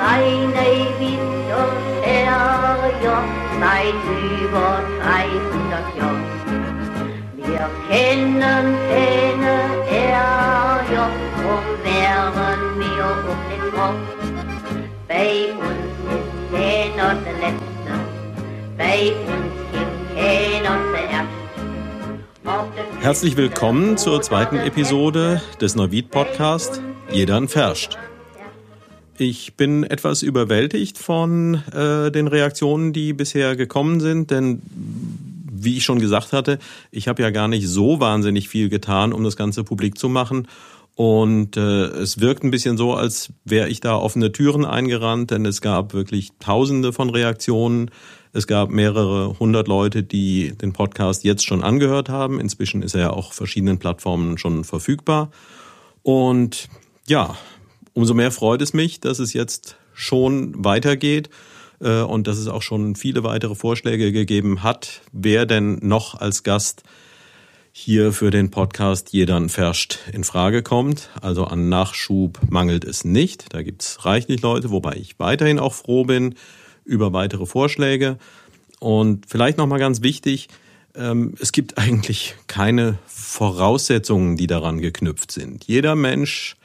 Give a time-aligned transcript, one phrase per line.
[0.00, 0.66] kleine
[0.98, 2.30] Winterferien
[3.60, 4.00] seit
[4.40, 4.70] über
[5.02, 6.24] 300 Jahren.
[7.36, 9.54] Wir kennen keine
[9.90, 14.08] Ärger, drum wären wir auf den Kopf.
[15.08, 17.92] Bei uns ist keiner der Letzte,
[18.78, 21.40] bei uns gibt keiner der Erste.
[23.00, 26.80] Herzlich willkommen zur zweiten Episode des Neuwied Podcast
[27.10, 28.09] Jeder Verscht.
[29.20, 34.62] Ich bin etwas überwältigt von äh, den Reaktionen, die bisher gekommen sind, denn
[35.52, 36.58] wie ich schon gesagt hatte,
[36.90, 40.48] ich habe ja gar nicht so wahnsinnig viel getan, um das Ganze publik zu machen.
[40.94, 45.44] Und äh, es wirkt ein bisschen so, als wäre ich da offene Türen eingerannt, denn
[45.44, 47.90] es gab wirklich Tausende von Reaktionen.
[48.32, 52.40] Es gab mehrere hundert Leute, die den Podcast jetzt schon angehört haben.
[52.40, 55.30] Inzwischen ist er ja auch verschiedenen Plattformen schon verfügbar.
[56.02, 56.70] Und
[57.06, 57.36] ja,
[57.92, 61.30] umso mehr freut es mich, dass es jetzt schon weitergeht
[61.80, 66.42] äh, und dass es auch schon viele weitere Vorschläge gegeben hat, wer denn noch als
[66.42, 66.82] Gast
[67.72, 71.08] hier für den Podcast Jedern Verscht in Frage kommt.
[71.20, 73.54] Also an Nachschub mangelt es nicht.
[73.54, 76.34] Da gibt's reichlich Leute, wobei ich weiterhin auch froh bin
[76.84, 78.18] über weitere Vorschläge.
[78.80, 80.48] Und vielleicht nochmal ganz wichtig,
[80.94, 85.64] ähm, es gibt eigentlich keine Voraussetzungen, die daran geknüpft sind.
[85.64, 86.56] Jeder Mensch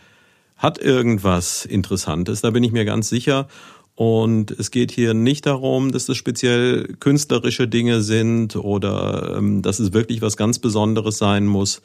[0.65, 3.47] hat irgendwas Interessantes, da bin ich mir ganz sicher.
[3.93, 9.79] Und es geht hier nicht darum, dass es speziell künstlerische Dinge sind oder ähm, dass
[9.79, 11.83] es wirklich was ganz Besonderes sein muss.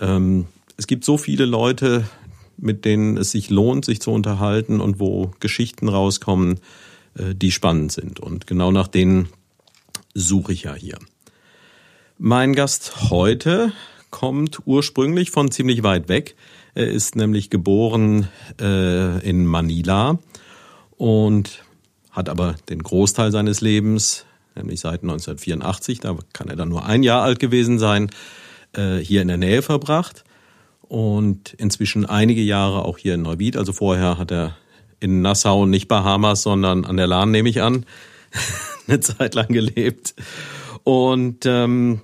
[0.00, 2.04] Ähm, es gibt so viele Leute,
[2.56, 6.60] mit denen es sich lohnt, sich zu unterhalten und wo Geschichten rauskommen,
[7.18, 8.20] äh, die spannend sind.
[8.20, 9.28] Und genau nach denen
[10.14, 10.98] suche ich ja hier.
[12.18, 13.72] Mein Gast heute
[14.10, 16.36] kommt ursprünglich von ziemlich weit weg.
[16.74, 18.28] Er ist nämlich geboren
[18.60, 20.18] äh, in Manila
[20.96, 21.62] und
[22.10, 27.02] hat aber den Großteil seines Lebens, nämlich seit 1984, da kann er dann nur ein
[27.02, 28.10] Jahr alt gewesen sein,
[28.72, 30.24] äh, hier in der Nähe verbracht
[30.80, 33.56] und inzwischen einige Jahre auch hier in Neuwied.
[33.56, 34.56] Also vorher hat er
[35.00, 37.84] in Nassau, nicht Bahamas, sondern an der Lahn, nehme ich an,
[38.86, 40.14] eine Zeit lang gelebt.
[40.84, 42.00] Und ähm,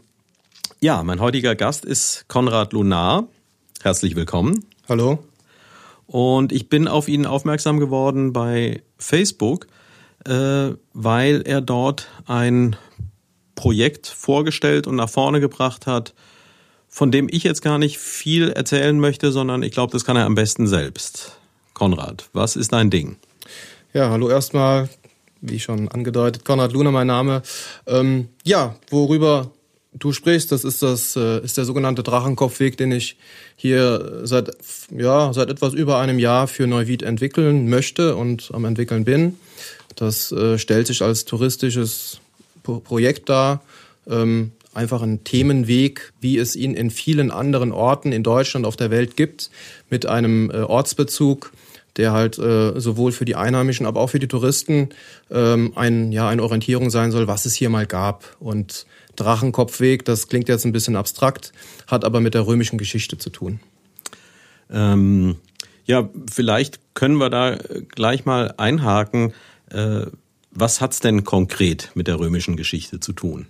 [0.80, 3.28] ja, mein heutiger Gast ist Konrad Lunar.
[3.80, 4.64] Herzlich willkommen.
[4.88, 5.20] Hallo.
[6.08, 9.68] Und ich bin auf ihn aufmerksam geworden bei Facebook,
[10.26, 12.74] äh, weil er dort ein
[13.54, 16.12] Projekt vorgestellt und nach vorne gebracht hat,
[16.88, 20.26] von dem ich jetzt gar nicht viel erzählen möchte, sondern ich glaube, das kann er
[20.26, 21.38] am besten selbst.
[21.72, 23.16] Konrad, was ist dein Ding?
[23.92, 24.88] Ja, hallo erstmal,
[25.40, 27.42] wie schon angedeutet, Konrad Luna mein Name.
[27.86, 29.52] Ähm, ja, worüber
[29.98, 33.16] du sprichst, das ist das äh, ist der sogenannte Drachenkopfweg, den ich
[33.56, 34.50] hier seit
[34.96, 39.36] ja seit etwas über einem Jahr für Neuwied entwickeln möchte und am entwickeln bin.
[39.96, 42.20] Das äh, stellt sich als touristisches
[42.62, 43.62] Pro Projekt dar.
[44.08, 48.90] Ähm, einfach ein Themenweg, wie es ihn in vielen anderen Orten in Deutschland auf der
[48.90, 49.50] Welt gibt,
[49.90, 51.52] mit einem äh, Ortsbezug,
[51.96, 54.90] der halt äh, sowohl für die Einheimischen, aber auch für die Touristen
[55.30, 58.36] ähm, ein, ja, eine Orientierung sein soll, was es hier mal gab.
[58.38, 58.86] Und
[59.20, 61.52] Drachenkopfweg, das klingt jetzt ein bisschen abstrakt,
[61.86, 63.60] hat aber mit der römischen Geschichte zu tun.
[64.70, 65.36] Ähm,
[65.84, 67.56] ja, vielleicht können wir da
[67.88, 69.32] gleich mal einhaken.
[69.70, 70.06] Äh,
[70.50, 73.46] was hat's denn konkret mit der römischen Geschichte zu tun?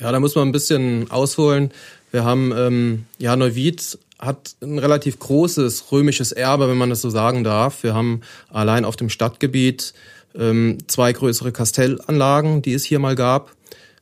[0.00, 1.70] Ja, da muss man ein bisschen ausholen.
[2.10, 7.10] Wir haben, ähm, ja, Neuwied hat ein relativ großes römisches Erbe, wenn man das so
[7.10, 7.82] sagen darf.
[7.82, 9.92] Wir haben allein auf dem Stadtgebiet
[10.34, 13.52] ähm, zwei größere Kastellanlagen, die es hier mal gab.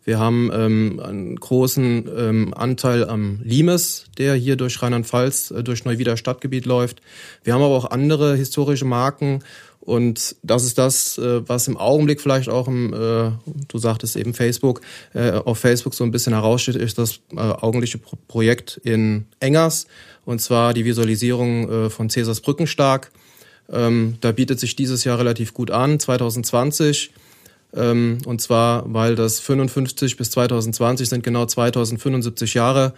[0.05, 5.85] Wir haben ähm, einen großen ähm, Anteil am Limes, der hier durch Rheinland-Pfalz, äh, durch
[5.85, 7.01] Neuwieder Stadtgebiet läuft.
[7.43, 9.43] Wir haben aber auch andere historische Marken
[9.81, 13.31] und das ist das, äh, was im Augenblick vielleicht auch im, äh,
[13.69, 14.81] du sagtest eben Facebook,
[15.13, 19.87] äh, auf Facebook so ein bisschen heraussteht, ist das augenblickliche Pro Projekt in Engers
[20.25, 23.11] und zwar die Visualisierung von Cäsars Brückenstark.
[23.71, 27.11] Ähm, da bietet sich dieses Jahr relativ gut an, 2020
[27.75, 32.95] ähm, und zwar, weil das 55 bis 2020 sind genau 2075 Jahre.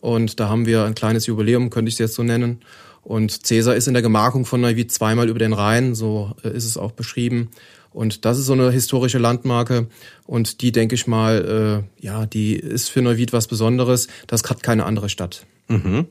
[0.00, 2.60] Und da haben wir ein kleines Jubiläum, könnte ich es jetzt so nennen.
[3.02, 6.64] Und Cäsar ist in der Gemarkung von Neuwied zweimal über den Rhein, so äh, ist
[6.64, 7.50] es auch beschrieben.
[7.92, 9.88] Und das ist so eine historische Landmarke.
[10.26, 14.08] Und die, denke ich mal, äh, ja, die ist für Neuwied was Besonderes.
[14.28, 15.46] Das hat keine andere Stadt.
[15.68, 16.06] Mhm.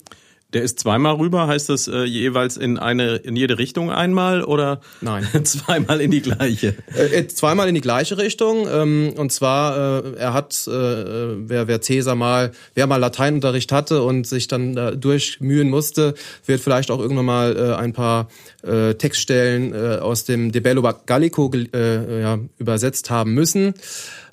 [0.53, 4.81] Der ist zweimal rüber, heißt das äh, jeweils in eine in jede Richtung einmal oder
[4.99, 5.25] Nein.
[5.43, 6.75] zweimal in die gleiche?
[6.93, 8.67] Äh, äh, zweimal in die gleiche Richtung.
[8.69, 14.03] Ähm, und zwar, äh, er hat, äh, wer, wer Cäsar mal, wer mal Lateinunterricht hatte
[14.03, 16.15] und sich dann äh, durchmühen musste,
[16.45, 18.27] wird vielleicht auch irgendwann mal äh, ein paar
[18.63, 23.73] äh, Textstellen äh, aus dem De Bello Gallico äh, ja, übersetzt haben müssen.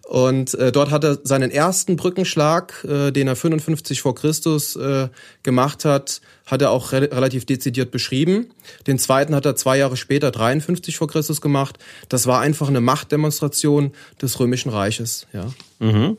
[0.08, 5.10] Und äh, dort hat er seinen ersten Brückenschlag, äh, den er 55 vor Christus äh,
[5.42, 8.46] gemacht hat, hat er auch re relativ dezidiert beschrieben.
[8.86, 11.78] Den zweiten hat er zwei Jahre später, 53 vor Christus gemacht.
[12.08, 15.26] Das war einfach eine Machtdemonstration des Römischen Reiches.
[15.34, 15.52] Ja.
[15.78, 16.16] Mhm.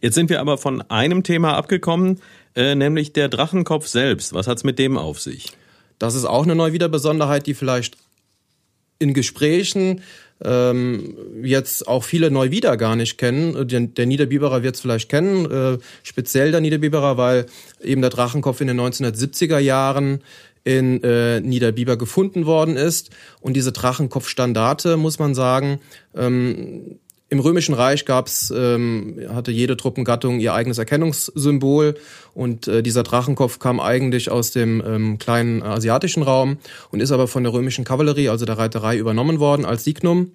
[0.00, 2.20] Jetzt sind wir aber von einem Thema abgekommen,
[2.54, 4.32] äh, nämlich der Drachenkopf selbst.
[4.32, 5.48] Was hat's mit dem auf sich?
[5.98, 7.96] Das ist auch eine Neuwiederbesonderheit, die vielleicht
[9.00, 10.02] in Gesprächen
[10.44, 13.66] ähm, jetzt auch viele Neuwieder gar nicht kennen.
[13.68, 17.46] Der, der Niederbiberer wird es vielleicht kennen, äh, speziell der Niederbiberer, weil
[17.82, 20.20] eben der Drachenkopf in den 1970er Jahren
[20.64, 23.10] in äh, Niederbiber gefunden worden ist.
[23.40, 25.80] Und diese Drachenkopfstandarte, muss man sagen,
[26.14, 31.96] ähm, im Römischen Reich gab's, ähm, hatte jede Truppengattung ihr eigenes Erkennungssymbol
[32.34, 36.58] und äh, dieser Drachenkopf kam eigentlich aus dem ähm, kleinen asiatischen Raum
[36.92, 40.32] und ist aber von der römischen Kavallerie, also der Reiterei, übernommen worden als Signum.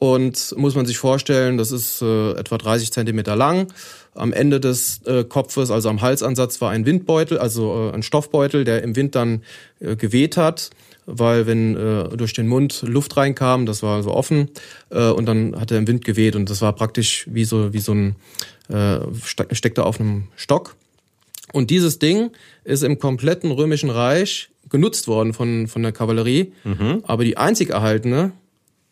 [0.00, 3.66] Und muss man sich vorstellen, das ist äh, etwa 30 Zentimeter lang.
[4.14, 8.64] Am Ende des äh, Kopfes, also am Halsansatz, war ein Windbeutel, also äh, ein Stoffbeutel,
[8.64, 9.42] der im Wind dann
[9.80, 10.70] äh, geweht hat
[11.10, 14.50] weil wenn äh, durch den Mund Luft reinkam, das war so offen
[14.90, 17.78] äh, und dann hat er im Wind geweht und das war praktisch wie so wie
[17.78, 18.16] so ein
[18.68, 20.76] äh, steckte auf einem Stock.
[21.52, 22.30] Und dieses Ding
[22.64, 27.02] ist im kompletten römischen Reich genutzt worden von von der Kavallerie, mhm.
[27.04, 28.32] aber die einzig erhaltene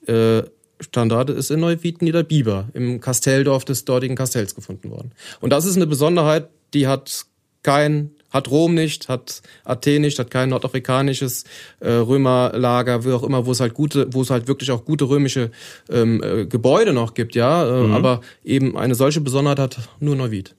[0.06, 0.42] äh,
[0.80, 5.12] Standard ist in Neuwied Niederbiber im Kastelldorf des dortigen Kastells gefunden worden.
[5.40, 7.26] Und das ist eine Besonderheit, die hat
[7.62, 11.44] kein hat Rom nicht, hat Athen nicht, hat kein nordafrikanisches
[11.80, 15.08] äh, Römerlager, wie auch immer, wo es halt gute, wo es halt wirklich auch gute
[15.08, 15.50] römische
[15.90, 17.66] ähm, äh, Gebäude noch gibt, ja.
[17.66, 17.94] Äh, mhm.
[17.94, 20.54] Aber eben eine solche Besonderheit hat nur Neuwied.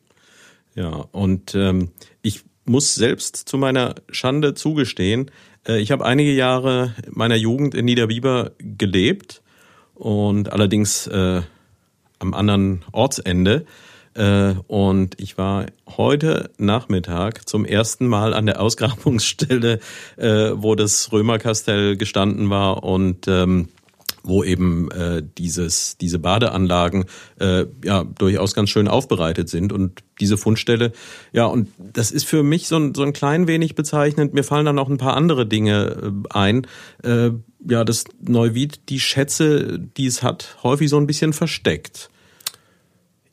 [0.76, 1.90] Ja, und ähm,
[2.22, 5.32] ich muss selbst zu meiner Schande zugestehen,
[5.68, 9.42] äh, ich habe einige Jahre meiner Jugend in Niederbiber gelebt
[9.96, 11.42] und allerdings äh,
[12.20, 13.66] am anderen Ortsende.
[14.18, 19.80] Äh, und ich war heute Nachmittag zum ersten Mal an der Ausgrabungsstelle,
[20.18, 23.70] äh, wo das Römerkastell gestanden war und ähm,
[24.24, 27.06] wo eben äh, dieses diese Badeanlagen
[27.86, 30.92] ja durchaus ganz schön aufbereitet sind und diese Fundstelle
[31.32, 34.34] ja und das ist für mich so ein, so ein klein wenig bezeichnend.
[34.34, 36.68] Mir fallen dann noch ein paar andere Dinge ein.
[37.06, 42.10] Ja das Neuwied die Schätze die es hat häufig so ein bisschen versteckt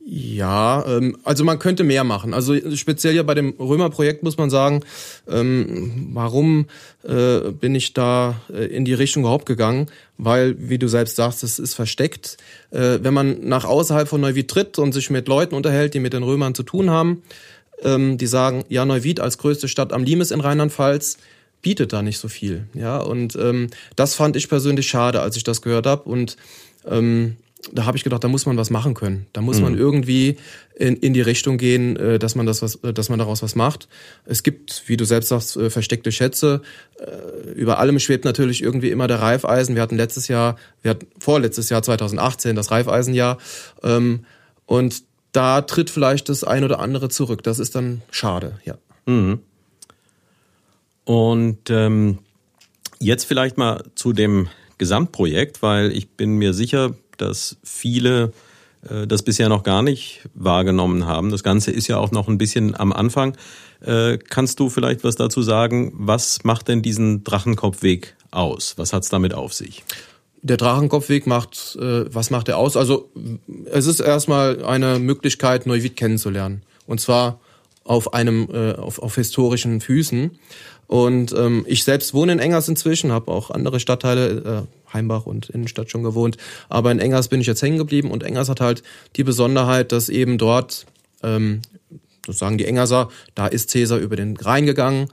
[0.06, 2.34] ja, ähm, also man könnte mehr machen.
[2.34, 4.82] Also speziell ja bei dem Römer-Projekt muss man sagen,
[5.26, 6.66] ähm, warum
[7.04, 9.86] äh, bin ich da äh, in die Richtung überhaupt gegangen?
[10.18, 12.36] Weil, wie du selbst sagst, es ist versteckt.
[12.70, 16.12] Äh, wenn man nach außerhalb von Neuwied tritt und sich mit Leuten unterhält, die mit
[16.12, 17.22] den Römern zu tun haben,
[17.82, 21.16] ähm, die sagen, ja, Neuwied als größte Stadt am Limes in Rheinland-Pfalz
[21.62, 22.66] bietet da nicht so viel.
[22.74, 26.02] Ja, und ähm, das fand ich persönlich schade, als ich das gehört habe.
[26.10, 26.36] Und
[26.86, 27.36] ähm,
[27.72, 29.26] da habe ich gedacht, da muss man was machen können.
[29.32, 29.62] Da muss mhm.
[29.64, 30.36] man irgendwie
[30.74, 33.54] in, in die Richtung gehen, äh, dass man das was, äh, dass man daraus was
[33.54, 33.88] macht.
[34.24, 36.62] Es gibt, wie du selbst sagst, äh, versteckte Schätze.
[37.54, 39.74] Über allem schwebt natürlich irgendwie immer der Reifeisen.
[39.74, 43.38] Wir hatten letztes Jahr, wir hatten vorletztes Jahr 2018 das Reifeisenjahr.
[43.82, 44.24] Ähm,
[44.66, 45.02] und
[45.32, 47.42] da tritt vielleicht das ein oder andere zurück.
[47.42, 48.76] Das ist dann schade, ja.
[49.06, 49.40] Mhm.
[51.04, 52.18] Und ähm,
[52.98, 58.32] jetzt vielleicht mal zu dem Gesamtprojekt, weil ich bin mir sicher, dass viele
[58.88, 61.30] äh, das bisher noch gar nicht wahrgenommen haben.
[61.30, 63.36] Das Ganze ist ja auch noch ein bisschen am Anfang.
[63.80, 65.92] Äh, kannst du vielleicht was dazu sagen?
[65.94, 68.74] Was macht denn diesen Drachenkopfweg aus?
[68.76, 69.84] Was hat's damit auf sich?
[70.42, 72.76] Der Drachenkopfweg macht, äh, was macht er aus?
[72.76, 73.10] Also
[73.70, 76.62] es ist erstmal eine Möglichkeit, Neuwied kennenzulernen.
[76.86, 77.40] Und zwar
[77.84, 80.38] auf einem, äh, auf, auf historischen Füßen.
[80.94, 85.50] Und ähm, ich selbst wohne in Engers inzwischen, habe auch andere Stadtteile, äh, Heimbach und
[85.50, 86.36] Innenstadt schon gewohnt.
[86.68, 88.84] Aber in Engers bin ich jetzt hängen geblieben und Engers hat halt
[89.16, 90.86] die Besonderheit, dass eben dort,
[91.24, 91.62] ähm,
[92.28, 95.08] das sagen die Engerser, da ist Cäsar über den Rhein gegangen.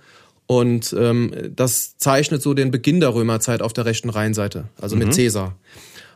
[0.46, 5.06] Und ähm, das zeichnet so den Beginn der Römerzeit auf der rechten Rheinseite, also mhm.
[5.06, 5.56] mit Cäsar.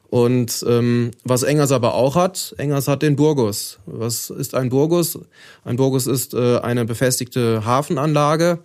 [0.10, 3.79] Und ähm, was Engers aber auch hat, Engers hat den Burgus.
[3.88, 5.17] Was ist ein Burgus?
[5.63, 8.60] Ein Burgus ist äh, eine befestigte Hafenanlage,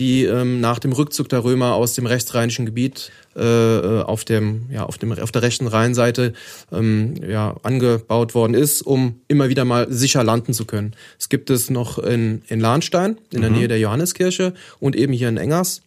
[0.00, 4.62] die ähm, nach dem Rückzug der Römer aus dem rechtsrheinischen Gebiet äh, äh, auf dem
[4.72, 6.32] ja auf dem auf der rechten Rheinseite
[6.72, 10.94] ähm, ja angebaut worden ist, um immer wieder mal sicher landen zu können.
[11.18, 13.56] Es gibt es noch in in Lahnstein in der mhm.
[13.56, 15.82] Nähe der Johanneskirche und eben hier in Engers.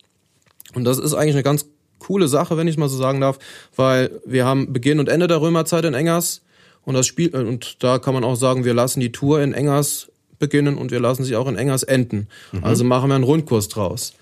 [0.75, 1.65] Und das ist eigentlich eine ganz
[1.98, 3.39] coole Sache, wenn ich mal so sagen darf,
[3.75, 6.41] weil wir haben Beginn und Ende der Römerzeit in Engers
[6.86, 10.10] und das Spiel und da kann man auch sagen, wir lassen die Tour in Engers
[10.43, 12.27] beginnen und wir lassen sie auch in Engers enden.
[12.51, 12.63] Mhm.
[12.63, 14.13] Also machen wir einen Rundkurs draus.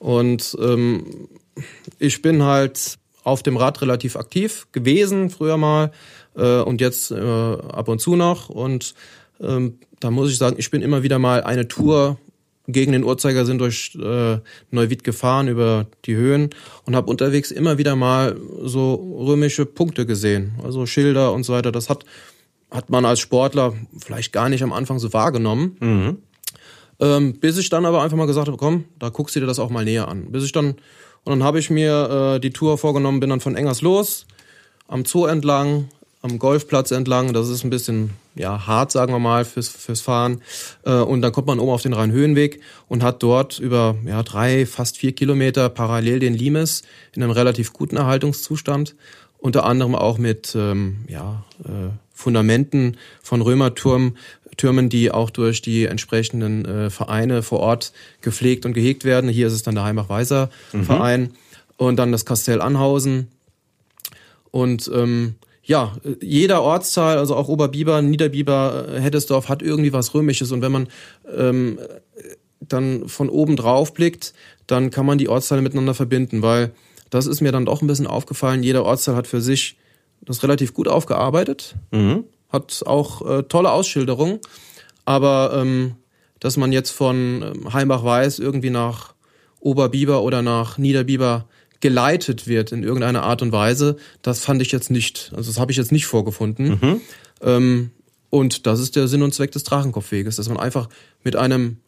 [0.00, 1.28] Und ähm,
[1.98, 5.92] ich bin halt auf dem Rad relativ aktiv gewesen früher mal
[6.36, 8.48] äh, und jetzt äh, ab und zu noch.
[8.48, 8.94] Und
[9.40, 12.18] ähm, da muss ich sagen, ich bin immer wieder mal eine Tour
[12.66, 14.38] gegen den Uhrzeigersinn durch äh,
[14.70, 16.50] Neuwied gefahren über die Höhen
[16.86, 21.72] und habe unterwegs immer wieder mal so römische Punkte gesehen, also Schilder und so weiter.
[21.72, 22.04] Das hat
[22.70, 25.76] hat man als Sportler vielleicht gar nicht am Anfang so wahrgenommen.
[25.80, 26.18] Mhm.
[27.00, 29.58] Ähm, bis ich dann aber einfach mal gesagt habe, komm, da guckst du dir das
[29.58, 30.30] auch mal näher an.
[30.30, 30.76] Bis ich dann,
[31.24, 34.26] und dann habe ich mir äh, die Tour vorgenommen, bin dann von Engers los,
[34.86, 35.88] am Zoo entlang,
[36.22, 37.32] am Golfplatz entlang.
[37.32, 40.42] Das ist ein bisschen ja hart, sagen wir mal, fürs, fürs Fahren.
[40.84, 44.66] Äh, und dann kommt man oben auf den Rhein-Höhenweg und hat dort über ja, drei,
[44.66, 46.82] fast vier Kilometer parallel den Limes
[47.14, 48.94] in einem relativ guten Erhaltungszustand.
[49.38, 51.88] Unter anderem auch mit ähm, ja, äh,
[52.20, 54.16] Fundamenten von Römerturm,
[54.56, 59.30] Türmen, die auch durch die entsprechenden äh, Vereine vor Ort gepflegt und gehegt werden.
[59.30, 60.84] Hier ist es dann der Heimach-Weiser mhm.
[60.84, 61.32] Verein
[61.78, 63.28] und dann das Kastell Anhausen.
[64.50, 70.52] Und ähm, ja, jeder Ortsteil, also auch Oberbiber, Niederbiber, äh, Heddesdorf hat irgendwie was Römisches.
[70.52, 70.88] Und wenn man
[71.34, 71.78] ähm,
[72.60, 74.34] dann von oben drauf blickt,
[74.66, 76.72] dann kann man die Ortsteile miteinander verbinden, weil
[77.08, 78.62] das ist mir dann doch ein bisschen aufgefallen.
[78.62, 79.76] Jeder Ortsteil hat für sich
[80.22, 82.24] das relativ gut aufgearbeitet, mhm.
[82.50, 84.40] hat auch äh, tolle Ausschilderungen,
[85.04, 85.96] aber ähm,
[86.40, 89.14] dass man jetzt von ähm, Heimbach-Weiß irgendwie nach
[89.60, 91.46] Oberbiber oder nach Niederbiber
[91.80, 95.72] geleitet wird in irgendeiner Art und Weise, das fand ich jetzt nicht, also das habe
[95.72, 96.78] ich jetzt nicht vorgefunden.
[96.80, 97.00] Mhm.
[97.42, 97.90] Ähm,
[98.28, 100.88] und das ist der Sinn und Zweck des Drachenkopfweges, dass man einfach
[101.24, 101.78] mit einem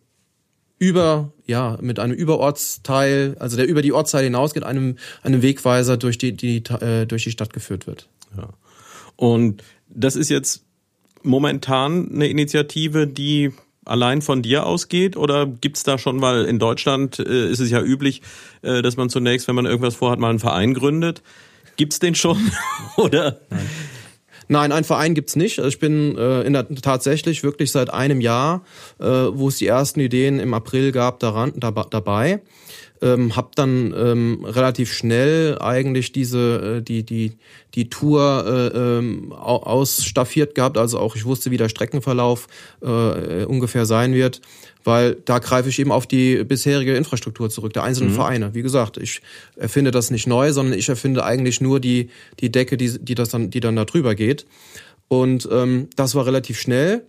[0.79, 6.19] über, ja, mit einem Überortsteil, also der über die Ortsteile hinausgeht, einem, einem Wegweiser durch
[6.19, 8.09] die, die, äh, durch die Stadt geführt wird.
[8.37, 8.49] Ja.
[9.17, 10.65] Und das ist jetzt
[11.23, 13.53] momentan eine Initiative, die
[13.85, 17.83] allein von dir ausgeht oder gibt's da schon, weil in Deutschland äh, ist es ja
[17.83, 18.23] üblich,
[18.63, 21.23] äh, dass man zunächst, wenn man irgendwas vorhat, mal einen Verein gründet.
[21.77, 22.39] Gibt's den schon?
[22.97, 23.41] oder?
[23.51, 23.69] Nein.
[24.49, 25.59] Nein, einen Verein gibt's nicht.
[25.59, 28.65] Also ich bin äh, in der, tatsächlich wirklich seit einem Jahr,
[28.99, 32.43] äh, wo es die ersten Ideen im April gab, daran, da, dabei
[33.03, 37.33] ähm, habe dann ähm, relativ schnell eigentlich diese äh, die die
[37.75, 42.47] die Tour äh, ähm, ausstaffiert gehabt, also auch ich wusste, wie der Streckenverlauf
[42.81, 44.41] äh, ungefähr sein wird,
[44.85, 48.17] weil da greife ich eben auf die bisherige Infrastruktur zurück, der einzelnen mhm.
[48.17, 48.55] Vereine.
[48.55, 49.21] Wie gesagt, ich
[49.57, 53.31] erfinde das nicht neu, sondern ich erfinde eigentlich nur die die Decke, die die das
[53.31, 54.47] dann die dann da drüber geht.
[55.09, 57.03] Und ähm, das war relativ schnell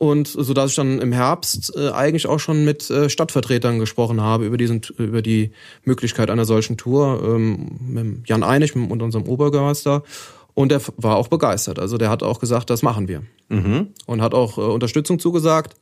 [0.00, 4.22] und so dass ich dann im Herbst äh, eigentlich auch schon mit äh, Stadtvertretern gesprochen
[4.22, 5.50] habe über diesen über die
[5.84, 10.02] Möglichkeit einer solchen Tour ähm, mit Jan Einig und unserem Obergemeister
[10.54, 11.78] und der war auch begeistert.
[11.78, 13.88] Also der hat auch gesagt, das machen wir mhm.
[14.06, 15.76] und hat auch äh, Unterstützung zugesagt.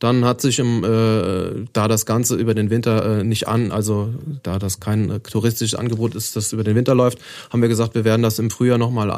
[0.00, 4.12] Dann hat sich im, äh, da das Ganze über den Winter äh, nicht an, also
[4.42, 7.20] da das kein äh, touristisches Angebot ist, das über den Winter läuft,
[7.50, 9.08] haben wir gesagt, wir werden das im Frühjahr nochmal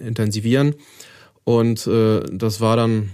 [0.00, 0.76] äh, intensivieren.
[1.44, 3.10] Und äh, das war dann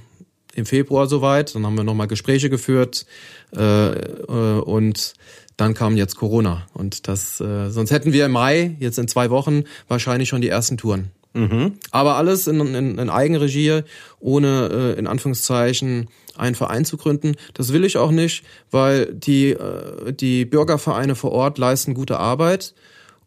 [0.54, 1.54] im Februar soweit.
[1.54, 3.06] Dann haben wir nochmal Gespräche geführt
[3.54, 5.14] äh, äh, und
[5.56, 6.66] dann kam jetzt Corona.
[6.74, 10.48] Und das, äh, sonst hätten wir im Mai, jetzt in zwei Wochen, wahrscheinlich schon die
[10.48, 11.10] ersten Touren.
[11.34, 11.74] Mhm.
[11.90, 13.82] Aber alles in, in, in Eigenregie,
[14.20, 17.36] ohne äh, in Anführungszeichen einen Verein zu gründen.
[17.54, 22.74] Das will ich auch nicht, weil die, äh, die Bürgervereine vor Ort leisten gute Arbeit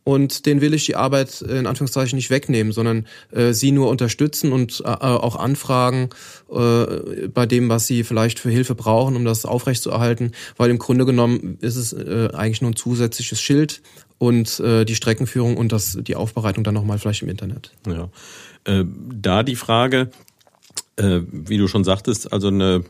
[0.09, 3.89] und den will ich die Arbeit äh, in Anführungszeichen nicht wegnehmen, sondern äh, sie nur
[3.89, 6.09] unterstützen und äh, auch anfragen
[6.51, 11.05] äh, bei dem, was sie vielleicht für Hilfe brauchen, um das aufrechtzuerhalten, weil im Grunde
[11.05, 13.83] genommen ist es äh, eigentlich nur ein zusätzliches Schild
[14.17, 17.71] und äh, die Streckenführung und das die Aufbereitung dann nochmal vielleicht im Internet.
[17.87, 18.09] Ja.
[18.65, 20.09] Äh, da die Frage,
[20.95, 22.83] äh, wie du schon sagtest, also eine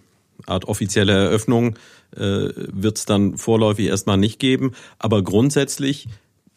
[0.45, 1.75] Art offizielle Eröffnung
[2.15, 6.07] äh, wird es dann vorläufig erstmal nicht geben, aber grundsätzlich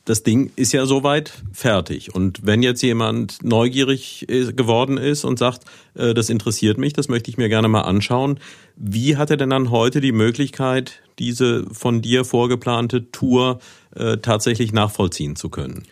[0.05, 2.15] das Ding ist ja soweit fertig.
[2.15, 7.31] Und wenn jetzt jemand neugierig geworden ist und sagt, äh, das interessiert mich, das möchte
[7.31, 8.41] ich mir gerne mal anschauen,
[8.77, 13.61] wie hat er denn dann heute die Möglichkeit, diese von dir vorgeplante Tour
[13.95, 15.85] äh, tatsächlich nachvollziehen zu können?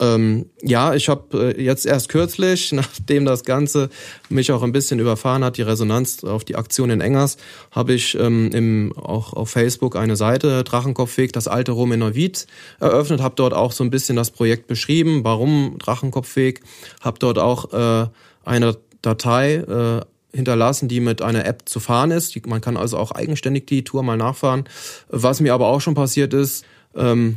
[0.00, 3.90] Ähm, ja, ich habe äh, jetzt erst kürzlich, nachdem das Ganze
[4.28, 7.36] mich auch ein bisschen überfahren hat, die Resonanz auf die Aktion in Engers,
[7.72, 12.46] habe ich ähm, im, auch auf Facebook eine Seite Drachenkopfweg, das alte Rom in Neuwied,
[12.80, 16.60] eröffnet, habe dort auch so ein bisschen das Projekt beschrieben, warum Drachenkopfweg,
[17.00, 18.08] habe dort auch äh,
[18.44, 20.00] eine Datei äh,
[20.32, 22.34] hinterlassen, die mit einer App zu fahren ist.
[22.34, 24.64] Die, man kann also auch eigenständig die Tour mal nachfahren.
[25.08, 26.64] Was mir aber auch schon passiert ist,
[26.94, 27.36] ähm,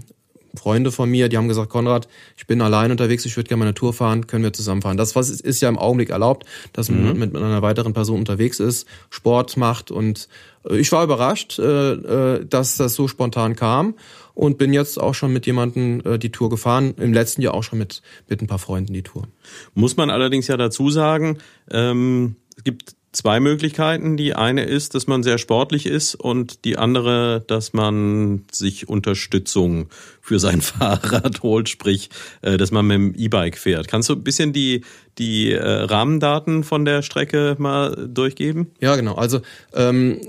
[0.56, 3.66] Freunde von mir, die haben gesagt, Konrad, ich bin allein unterwegs, ich würde gerne mal
[3.66, 4.98] eine Tour fahren, können wir zusammenfahren.
[4.98, 7.20] Das was ist ja im Augenblick erlaubt, dass man mhm.
[7.20, 10.28] mit, mit einer weiteren Person unterwegs ist, Sport macht und
[10.70, 13.96] äh, ich war überrascht, äh, äh, dass das so spontan kam
[14.34, 17.78] und bin jetzt auch schon mit jemandem die Tour gefahren, im letzten Jahr auch schon
[17.80, 19.28] mit, mit ein paar Freunden die Tour.
[19.74, 21.40] Muss man allerdings ja dazu sagen,
[21.70, 24.18] ähm, es gibt zwei Möglichkeiten.
[24.18, 29.90] Die eine ist, dass man sehr sportlich ist und die andere, dass man sich Unterstützung
[30.22, 32.10] für sein Fahrrad holt, sprich,
[32.42, 33.88] äh, dass man mit dem E-Bike fährt.
[33.88, 34.84] Kannst du ein bisschen die,
[35.18, 38.72] die äh, Rahmendaten von der Strecke mal durchgeben?
[38.80, 39.16] Ja, genau.
[39.16, 39.42] Also
[39.74, 40.20] ähm,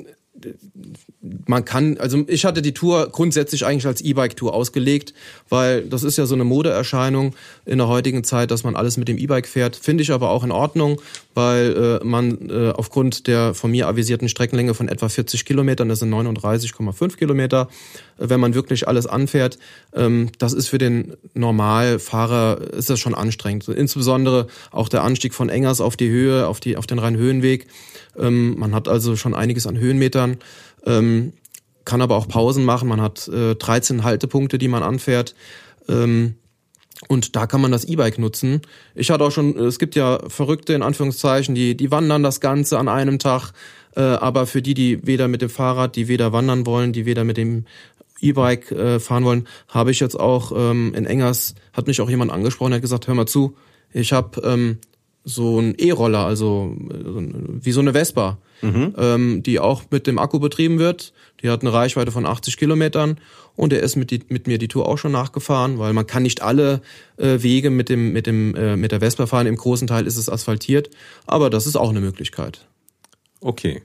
[1.46, 5.14] man kann, also ich hatte die Tour grundsätzlich eigentlich als E-Bike-Tour ausgelegt,
[5.48, 7.34] weil das ist ja so eine Modeerscheinung
[7.64, 9.76] in der heutigen Zeit, dass man alles mit dem E-Bike fährt.
[9.76, 11.00] Finde ich aber auch in Ordnung,
[11.34, 16.00] weil äh, man äh, aufgrund der von mir avisierten Streckenlänge von etwa 40 Kilometern, das
[16.00, 17.68] sind 39,5 Kilometer,
[18.18, 19.58] wenn man wirklich alles anfährt,
[19.94, 23.68] ähm, das ist für den Normalfahrer ist das schon anstrengend.
[23.68, 27.66] Insbesondere auch der Anstieg von Engers auf die Höhe, auf die auf den Rhein-Höhenweg.
[28.18, 30.38] Ähm, man hat also schon einiges an Höhenmetern
[30.86, 31.32] ähm,
[31.84, 32.88] kann aber auch Pausen machen.
[32.88, 35.34] Man hat äh, 13 Haltepunkte, die man anfährt.
[35.88, 36.36] Ähm,
[37.08, 38.62] und da kann man das E-Bike nutzen.
[38.94, 42.78] Ich hatte auch schon, es gibt ja Verrückte in Anführungszeichen, die, die wandern das Ganze
[42.78, 43.52] an einem Tag.
[43.96, 47.24] Äh, aber für die, die weder mit dem Fahrrad, die weder wandern wollen, die weder
[47.24, 47.66] mit dem
[48.20, 52.30] E-Bike äh, fahren wollen, habe ich jetzt auch ähm, in Engers, hat mich auch jemand
[52.30, 53.56] angesprochen, hat gesagt, hör mal zu,
[53.92, 54.78] ich habe ähm,
[55.24, 58.94] so ein E-Roller, also wie so eine Vespa mhm.
[58.96, 61.12] ähm, die auch mit dem Akku betrieben wird.
[61.42, 63.18] Die hat eine Reichweite von 80 Kilometern
[63.56, 66.22] und er ist mit, die, mit mir die Tour auch schon nachgefahren, weil man kann
[66.22, 66.80] nicht alle
[67.16, 69.46] äh, Wege mit dem mit dem äh, mit der Vespa fahren.
[69.46, 70.90] Im großen Teil ist es asphaltiert,
[71.26, 72.66] aber das ist auch eine Möglichkeit.
[73.40, 73.82] Okay.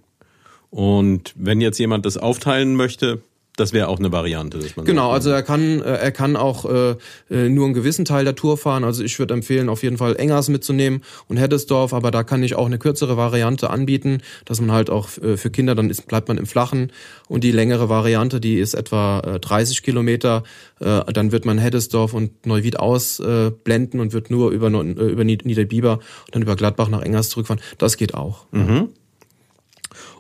[0.70, 3.22] Und wenn jetzt jemand das aufteilen möchte,
[3.57, 5.11] das wäre auch eine Variante, dass man genau.
[5.11, 6.95] Also er kann äh, er kann auch äh,
[7.29, 8.83] äh, nur einen gewissen Teil der Tour fahren.
[8.83, 12.55] Also ich würde empfehlen, auf jeden Fall Engers mitzunehmen und Heddesdorf, aber da kann ich
[12.55, 16.27] auch eine kürzere Variante anbieten, dass man halt auch äh, für Kinder dann ist, bleibt
[16.27, 16.91] man im Flachen
[17.27, 20.43] und die längere Variante, die ist etwa äh, 30 Kilometer.
[20.79, 26.35] Äh, dann wird man Heddesdorf und Neuwied ausblenden und wird nur über über Niederbiber und
[26.35, 27.62] dann über Gladbach nach Engers zurückfahren.
[27.79, 28.45] Das geht auch.
[28.51, 28.89] Mhm.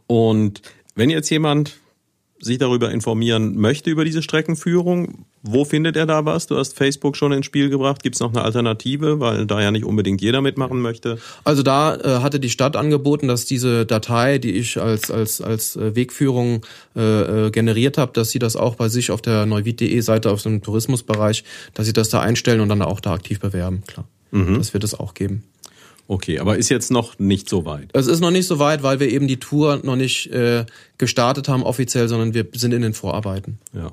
[0.07, 0.61] Und
[0.95, 1.77] wenn jetzt jemand
[2.39, 6.47] sich darüber informieren möchte über diese Streckenführung, wo findet er da was?
[6.47, 8.03] Du hast Facebook schon ins Spiel gebracht.
[8.03, 11.19] Gibt es noch eine Alternative, weil da ja nicht unbedingt jeder mitmachen möchte?
[11.43, 15.75] Also da äh, hatte die Stadt angeboten, dass diese Datei, die ich als als als
[15.75, 19.99] äh, Wegführung äh, äh, generiert habe, dass sie das auch bei sich auf der neuwied.de
[20.01, 23.83] Seite auf einem Tourismusbereich, dass sie das da einstellen und dann auch da aktiv bewerben.
[23.87, 24.57] Klar, mhm.
[24.57, 25.43] das wird es auch geben.
[26.07, 27.89] Okay, aber ist jetzt noch nicht so weit.
[27.93, 30.65] Es ist noch nicht so weit, weil wir eben die Tour noch nicht äh,
[30.97, 33.59] gestartet haben offiziell, sondern wir sind in den Vorarbeiten.
[33.73, 33.91] Ja.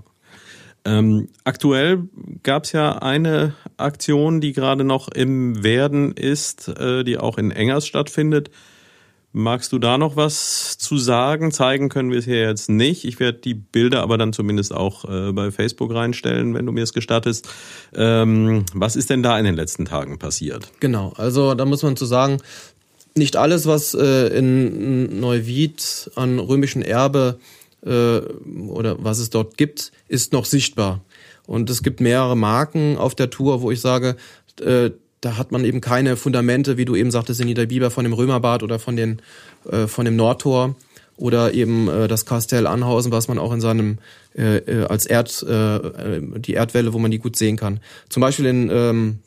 [0.85, 2.09] Ähm, aktuell
[2.43, 7.51] gab es ja eine Aktion, die gerade noch im Werden ist, äh, die auch in
[7.51, 8.51] Engers stattfindet.
[9.37, 11.51] Magst du da noch was zu sagen?
[11.51, 13.05] Zeigen können wir es hier jetzt nicht.
[13.05, 16.85] Ich werde die Bilder aber dann zumindest auch äh, bei Facebook reinstellen, wenn du mir
[16.85, 17.49] es gestattest.
[17.97, 20.71] Ähm, was ist denn da in den letzten Tagen passiert?
[20.79, 22.39] Genau, also da muss man zu sagen,
[23.17, 27.41] nicht alles, was äh, in Neuwied an römischen Erbe
[27.85, 28.19] äh,
[28.69, 31.01] oder was es dort gibt, ist noch sichtbar.
[31.45, 34.15] Und es gibt mehrere Marken auf der Tour, wo ich sage,
[34.61, 34.91] äh,
[35.25, 38.63] da hat man eben keine Fundamente, wie du eben sagtest, in Niederbiber von dem Römerbad
[38.63, 39.23] oder von, den,
[39.71, 40.77] äh, von dem Nordtor
[41.17, 43.99] oder eben äh, das Kastell Anhausen, was man auch in seinem
[44.37, 47.81] äh, äh, als Erd äh, äh, die Erdwelle, wo man die gut sehen kann.
[48.09, 49.19] Zum Beispiel in ähm,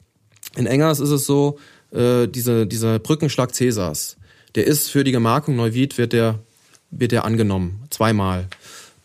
[0.55, 1.59] in Engers ist es so,
[1.91, 4.17] äh, diese dieser Brückenschlag Cäsars,
[4.55, 6.39] der ist für die Gemarkung Neuwied wird der
[6.91, 8.47] wird der angenommen zweimal.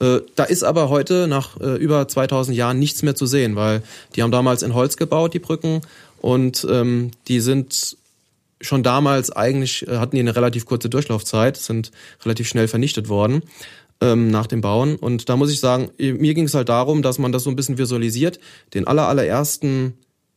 [0.00, 3.82] Äh, da ist aber heute nach äh, über 2000 Jahren nichts mehr zu sehen, weil
[4.16, 5.82] die haben damals in Holz gebaut die Brücken
[6.22, 7.96] und ähm, die sind
[8.60, 11.90] schon damals eigentlich, äh, hatten die eine relativ kurze Durchlaufzeit, sind
[12.24, 13.42] relativ schnell vernichtet worden
[14.00, 14.94] ähm, nach dem Bauen.
[14.94, 17.56] Und da muss ich sagen, mir ging es halt darum, dass man das so ein
[17.56, 18.38] bisschen visualisiert,
[18.72, 19.94] den aller, allerersten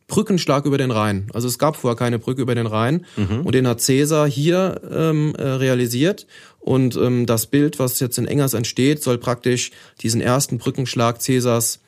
[0.08, 1.28] Brückenschlag über den Rhein.
[1.32, 3.42] Also es gab vorher keine Brücke über den Rhein mhm.
[3.42, 6.26] und den hat Cäsar hier ähm, äh, realisiert.
[6.58, 9.70] Und ähm, das Bild, was jetzt in Engers entsteht, soll praktisch
[10.02, 11.78] diesen ersten Brückenschlag Cäsars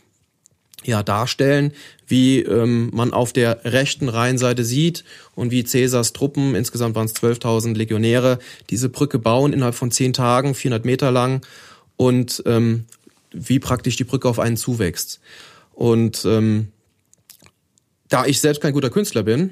[0.84, 1.72] ja darstellen,
[2.06, 7.14] wie ähm, man auf der rechten Rheinseite sieht und wie Caesars Truppen, insgesamt waren es
[7.14, 8.38] 12.000 Legionäre,
[8.70, 11.44] diese Brücke bauen innerhalb von zehn Tagen, 400 Meter lang
[11.96, 12.84] und ähm,
[13.32, 15.20] wie praktisch die Brücke auf einen zuwächst.
[15.72, 16.68] Und ähm,
[18.08, 19.50] da ich selbst kein guter Künstler bin,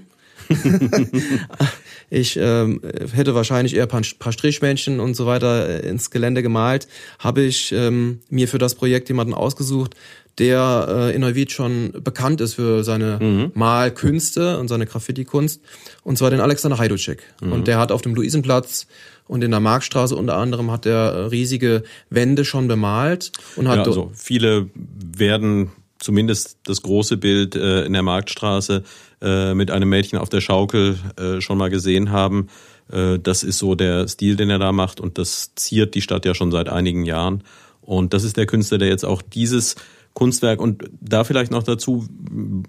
[2.10, 2.80] ich ähm,
[3.12, 7.72] hätte wahrscheinlich eher ein paar Strichmännchen und so weiter äh, ins Gelände gemalt, habe ich
[7.72, 9.94] ähm, mir für das Projekt jemanden ausgesucht,
[10.38, 13.52] der äh, in Neuwied schon bekannt ist für seine mhm.
[13.54, 15.60] Malkünste und seine Graffiti-Kunst,
[16.02, 17.22] und zwar den Alexander Heiducek.
[17.40, 17.52] Mhm.
[17.52, 18.86] Und der hat auf dem Luisenplatz
[19.26, 23.84] und in der Marktstraße unter anderem hat er riesige Wände schon bemalt und hat ja,
[23.84, 28.84] also viele werden zumindest das große Bild äh, in der Marktstraße
[29.22, 32.48] äh, mit einem Mädchen auf der Schaukel äh, schon mal gesehen haben.
[32.92, 36.24] Äh, das ist so der Stil, den er da macht und das ziert die Stadt
[36.24, 37.42] ja schon seit einigen Jahren.
[37.80, 39.76] Und das ist der Künstler, der jetzt auch dieses
[40.16, 42.06] Kunstwerk und da vielleicht noch dazu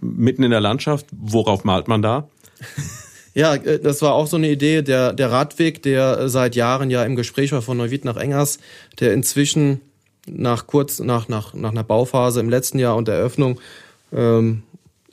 [0.02, 2.28] mitten in der Landschaft, worauf malt man da?
[3.34, 7.04] Ja, äh, das war auch so eine Idee, der, der Radweg, der seit Jahren ja
[7.04, 8.58] im Gespräch war von Neuwied nach Engers,
[9.00, 9.80] der inzwischen
[10.26, 13.60] nach kurz, nach, nach, nach einer Bauphase im letzten Jahr und der Eröffnung
[14.12, 14.64] ähm,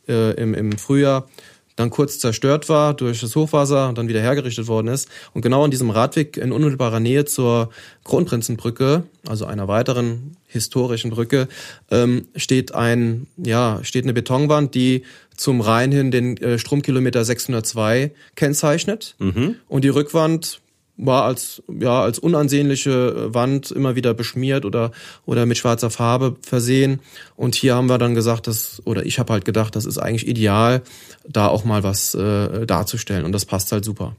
[0.08, 1.28] äh, im, im Frühjahr
[1.76, 5.10] dann kurz zerstört war durch das Hochwasser und dann wieder hergerichtet worden ist.
[5.34, 7.68] Und genau an diesem Radweg in unmittelbarer Nähe zur
[8.04, 11.48] Kronprinzenbrücke, also einer weiteren historischen Brücke,
[11.90, 15.02] ähm, steht ein, ja, steht eine Betonwand, die
[15.36, 19.16] zum Rhein hin den äh, Stromkilometer 602 kennzeichnet.
[19.18, 19.56] Mhm.
[19.68, 20.60] Und die Rückwand
[20.96, 24.92] war als ja als unansehnliche Wand immer wieder beschmiert oder
[25.26, 27.00] oder mit schwarzer Farbe versehen
[27.34, 30.28] und hier haben wir dann gesagt, dass oder ich habe halt gedacht, das ist eigentlich
[30.28, 30.82] ideal,
[31.28, 34.14] da auch mal was äh, darzustellen und das passt halt super.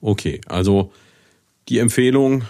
[0.00, 0.90] Okay, also
[1.68, 2.44] die Empfehlung,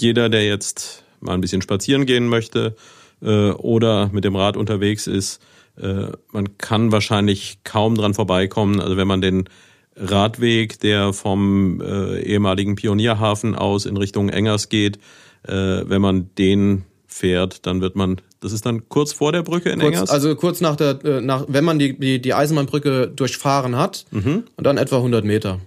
[0.00, 2.76] jeder, der jetzt mal ein bisschen spazieren gehen möchte
[3.22, 5.40] äh, oder mit dem Rad unterwegs ist,
[5.80, 8.80] äh, man kann wahrscheinlich kaum dran vorbeikommen.
[8.80, 9.48] Also wenn man den
[9.96, 14.98] Radweg, der vom äh, ehemaligen Pionierhafen aus in Richtung Engers geht.
[15.42, 19.70] Äh, wenn man den fährt, dann wird man, das ist dann kurz vor der Brücke
[19.70, 20.10] in kurz, Engers?
[20.10, 24.44] Also kurz nach der, äh, nach, wenn man die, die, die Eisenbahnbrücke durchfahren hat, mhm.
[24.54, 25.60] und dann etwa 100 Meter.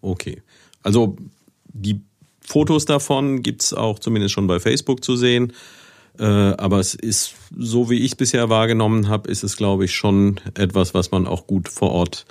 [0.00, 0.42] Okay.
[0.82, 1.16] Also
[1.68, 2.00] die
[2.46, 5.52] Fotos davon gibt's auch zumindest schon bei Facebook zu sehen.
[6.18, 9.94] Äh, aber es ist, so wie ich es bisher wahrgenommen habe, ist es, glaube ich,
[9.94, 12.24] schon etwas, was man auch gut vor Ort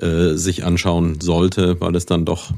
[0.00, 2.52] äh, sich anschauen sollte, weil es dann doch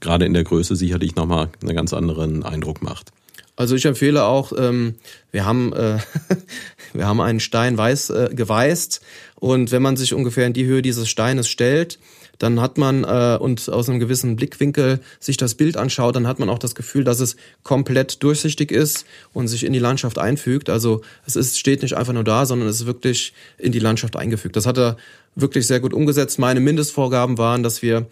[0.00, 3.10] gerade in der Größe sicherlich nochmal einen ganz anderen Eindruck macht.
[3.56, 4.96] Also ich empfehle auch, ähm,
[5.30, 5.98] wir haben äh,
[6.92, 9.00] wir haben einen Stein weiß äh, geweißt
[9.36, 11.98] und wenn man sich ungefähr in die Höhe dieses Steines stellt,
[12.38, 16.38] dann hat man äh, und aus einem gewissen Blickwinkel sich das Bild anschaut, dann hat
[16.38, 20.70] man auch das Gefühl, dass es komplett durchsichtig ist und sich in die Landschaft einfügt.
[20.70, 24.16] Also es ist, steht nicht einfach nur da, sondern es ist wirklich in die Landschaft
[24.16, 24.56] eingefügt.
[24.56, 24.96] Das hat er
[25.34, 26.38] wirklich sehr gut umgesetzt.
[26.38, 28.06] Meine Mindestvorgaben waren, dass wir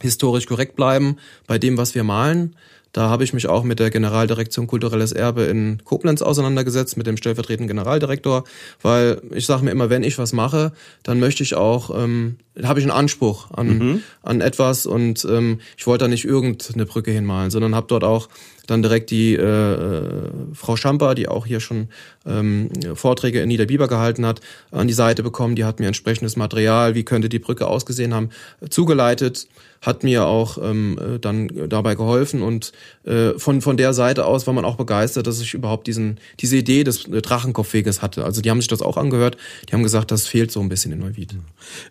[0.00, 2.56] historisch korrekt bleiben bei dem, was wir malen.
[2.94, 7.16] Da habe ich mich auch mit der Generaldirektion Kulturelles Erbe in Koblenz auseinandergesetzt, mit dem
[7.16, 8.44] stellvertretenden Generaldirektor,
[8.82, 12.78] weil ich sage mir immer, wenn ich was mache, dann möchte ich auch, ähm, habe
[12.78, 14.02] ich einen Anspruch an, mhm.
[14.22, 18.28] an etwas und ähm, ich wollte da nicht irgendeine Brücke hinmalen, sondern habe dort auch
[18.68, 21.88] dann direkt die äh, äh, Frau Schamper, die auch hier schon
[22.24, 25.56] ähm, Vorträge in Niederbiber gehalten hat, an die Seite bekommen.
[25.56, 28.30] Die hat mir entsprechendes Material, wie könnte die Brücke ausgesehen haben,
[28.70, 29.48] zugeleitet,
[29.84, 32.72] hat mir auch ähm, dann dabei geholfen und
[33.04, 36.56] äh, von von der Seite aus war man auch begeistert, dass ich überhaupt diesen diese
[36.56, 38.24] Idee des Drachenkopfweges hatte.
[38.24, 39.36] Also die haben sich das auch angehört.
[39.68, 41.36] Die haben gesagt, das fehlt so ein bisschen in Neuwied.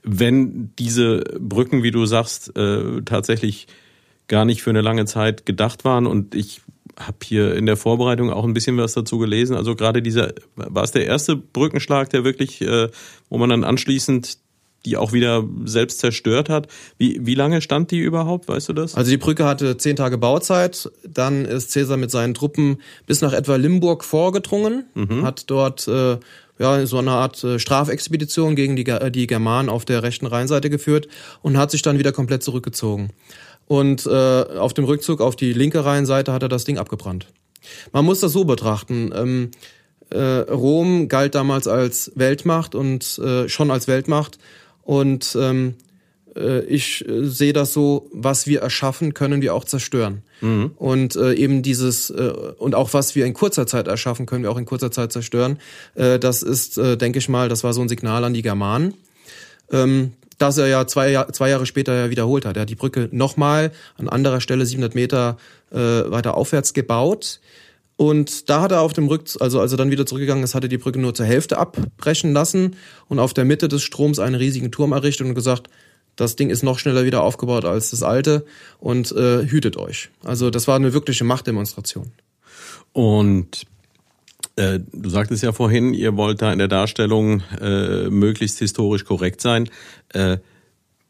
[0.03, 3.67] Wenn diese Brücken, wie du sagst, äh, tatsächlich
[4.27, 6.07] gar nicht für eine lange Zeit gedacht waren.
[6.07, 6.61] Und ich
[6.99, 9.55] habe hier in der Vorbereitung auch ein bisschen was dazu gelesen.
[9.55, 12.89] Also gerade dieser, war es der erste Brückenschlag, der wirklich, äh,
[13.29, 14.37] wo man dann anschließend
[14.85, 16.67] die auch wieder selbst zerstört hat.
[16.97, 18.95] Wie, wie lange stand die überhaupt, weißt du das?
[18.95, 20.91] Also die Brücke hatte zehn Tage Bauzeit.
[21.07, 25.23] Dann ist Cäsar mit seinen Truppen bis nach etwa Limburg vorgedrungen, mhm.
[25.23, 26.17] hat dort äh,
[26.59, 31.07] ja, so eine Art äh, Strafexpedition gegen die, die Germanen auf der rechten Rheinseite geführt
[31.41, 33.11] und hat sich dann wieder komplett zurückgezogen.
[33.65, 37.27] Und äh, auf dem Rückzug auf die linke Rheinseite hat er das Ding abgebrannt.
[37.91, 39.11] Man muss das so betrachten.
[39.15, 39.51] Ähm,
[40.09, 44.37] äh, Rom galt damals als Weltmacht und äh, schon als Weltmacht.
[44.83, 45.75] Und ähm,
[46.35, 50.23] äh, ich äh, sehe das so, was wir erschaffen, können wir auch zerstören.
[50.41, 50.71] Mhm.
[50.75, 54.51] Und äh, eben dieses, äh, und auch was wir in kurzer Zeit erschaffen, können wir
[54.51, 55.59] auch in kurzer Zeit zerstören.
[55.95, 58.93] Äh, das ist, äh, denke ich mal, das war so ein Signal an die Germanen.
[59.71, 62.57] Ähm, das er ja zwei, zwei Jahre später ja wiederholt hat.
[62.57, 65.37] Er hat die Brücke nochmal an anderer Stelle 700 Meter
[65.69, 67.39] weiter aufwärts gebaut
[68.03, 70.63] Und da hat er auf dem Rück, also als er dann wieder zurückgegangen ist, hat
[70.63, 72.75] er die Brücke nur zur Hälfte abbrechen lassen
[73.07, 75.69] und auf der Mitte des Stroms einen riesigen Turm errichtet und gesagt,
[76.17, 78.45] das Ding ist noch schneller wieder aufgebaut als das alte
[78.77, 80.09] und äh, hütet euch.
[80.21, 82.11] Also das war eine wirkliche Machtdemonstration.
[82.91, 83.67] Und
[84.57, 89.39] äh, du sagtest ja vorhin, ihr wollt da in der Darstellung äh, möglichst historisch korrekt
[89.39, 89.69] sein.
[90.09, 90.39] Äh,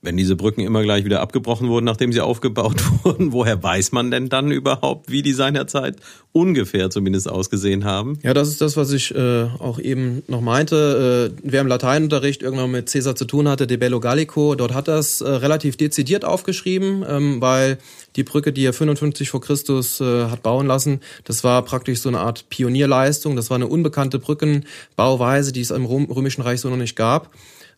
[0.04, 4.12] wenn diese Brücken immer gleich wieder abgebrochen wurden, nachdem sie aufgebaut wurden, woher weiß man
[4.12, 5.96] denn dann überhaupt, wie die seinerzeit
[6.34, 8.20] ungefähr zumindest ausgesehen haben?
[8.22, 11.32] Ja, das ist das, was ich äh, auch eben noch meinte.
[11.34, 14.88] Äh, wer im Lateinunterricht irgendwann mit Caesar zu tun hatte, De Bello Gallico, dort hat
[14.88, 17.78] das äh, relativ dezidiert aufgeschrieben, ähm, weil
[18.18, 22.10] die Brücke, die er 55 vor Christus äh, hat bauen lassen, das war praktisch so
[22.10, 23.36] eine Art Pionierleistung.
[23.36, 27.32] Das war eine unbekannte Brückenbauweise, die es im Römischen Reich so noch nicht gab.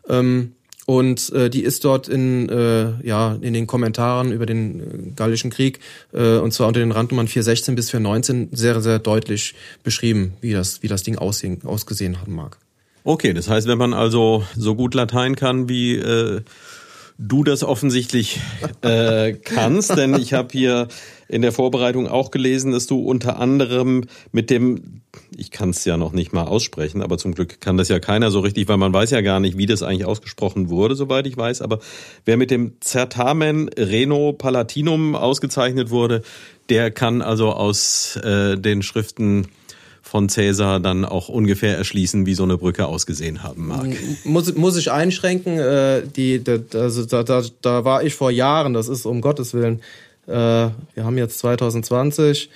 [0.10, 0.54] Ähm,
[0.86, 5.50] und äh, die ist dort in, äh, ja, in den Kommentaren über den äh, Gallischen
[5.50, 5.80] Krieg,
[6.14, 10.84] äh, und zwar unter den Randnummern 416 bis 419, sehr, sehr deutlich beschrieben, wie das,
[10.84, 12.58] wie das Ding aussehen, ausgesehen haben mag.
[13.04, 16.42] Okay, das heißt, wenn man also so gut Latein kann wie äh,
[17.18, 18.40] du das offensichtlich
[18.82, 20.88] äh, kannst, denn ich habe hier
[21.28, 25.02] in der Vorbereitung auch gelesen, dass du unter anderem mit dem,
[25.36, 28.32] ich kann es ja noch nicht mal aussprechen, aber zum Glück kann das ja keiner
[28.32, 31.38] so richtig, weil man weiß ja gar nicht, wie das eigentlich ausgesprochen wurde, soweit ich
[31.38, 31.62] weiß.
[31.62, 31.80] Aber
[32.26, 36.22] wer mit dem Certamen Reno Palatinum ausgezeichnet wurde,
[36.70, 39.48] der kann also aus äh, den Schriften
[40.16, 43.88] von Cäsar dann auch ungefähr erschließen, wie so eine Brücke ausgesehen haben mag.
[44.24, 48.74] Muss, muss ich einschränken, äh, die, die, also da, da, da war ich vor Jahren,
[48.74, 49.82] das ist um Gottes Willen,
[50.26, 52.50] äh, wir haben jetzt 2020,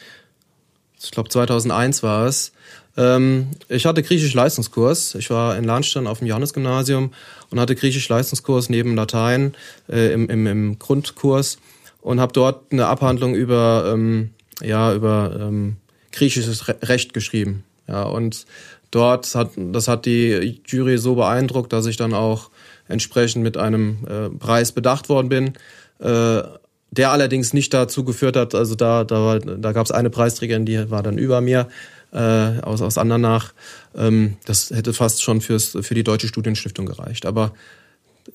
[1.04, 2.54] ich glaube 2001 war es.
[2.96, 5.16] Ähm, ich hatte griechisch Leistungskurs.
[5.16, 7.12] Ich war in Lahnstein auf dem Johannesgymnasium
[7.52, 9.54] und hatte griechisch Leistungskurs neben Latein
[9.90, 11.58] äh, im, im, im Grundkurs
[12.00, 14.30] und habe dort eine Abhandlung über ähm,
[14.62, 15.76] ja über ähm,
[16.12, 17.64] griechisches Recht geschrieben.
[17.88, 18.46] Ja und
[18.92, 22.50] dort hat das hat die Jury so beeindruckt, dass ich dann auch
[22.88, 25.54] entsprechend mit einem äh, Preis bedacht worden bin.
[26.00, 26.44] Äh,
[26.92, 30.90] der allerdings nicht dazu geführt hat, also da, da, da gab es eine Preisträgerin, die
[30.90, 31.68] war dann über mir
[32.12, 32.18] äh,
[32.62, 33.54] aus, aus Andernach.
[33.96, 37.26] Ähm, das hätte fast schon fürs, für die Deutsche Studienstiftung gereicht.
[37.26, 37.54] Aber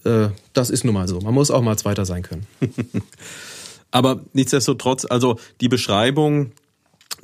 [0.05, 1.21] äh, das ist nun mal so.
[1.21, 2.47] Man muss auch mal Zweiter sein können.
[3.91, 6.53] Aber nichtsdestotrotz, also die Beschreibung,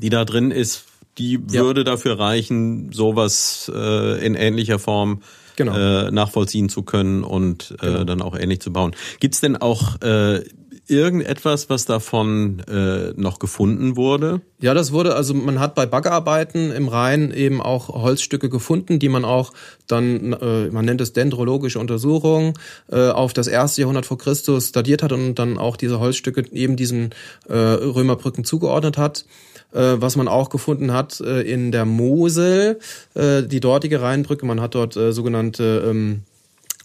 [0.00, 0.84] die da drin ist,
[1.18, 1.84] die würde ja.
[1.84, 5.22] dafür reichen, sowas äh, in ähnlicher Form
[5.56, 5.76] genau.
[5.76, 8.04] äh, nachvollziehen zu können und äh, genau.
[8.04, 8.94] dann auch ähnlich zu bauen.
[9.18, 10.42] Gibt's denn auch äh,
[10.90, 14.40] irgendetwas, was davon äh, noch gefunden wurde?
[14.60, 19.08] Ja, das wurde, also man hat bei Baggerarbeiten im Rhein eben auch Holzstücke gefunden, die
[19.08, 19.52] man auch
[19.86, 22.58] dann, äh, man nennt es dendrologische Untersuchung,
[22.90, 26.76] äh, auf das erste Jahrhundert vor Christus datiert hat und dann auch diese Holzstücke eben
[26.76, 27.10] diesen
[27.48, 29.24] äh, Römerbrücken zugeordnet hat.
[29.72, 32.80] Äh, was man auch gefunden hat äh, in der Mosel,
[33.14, 36.22] äh, die dortige Rheinbrücke, man hat dort sogenannte ähm,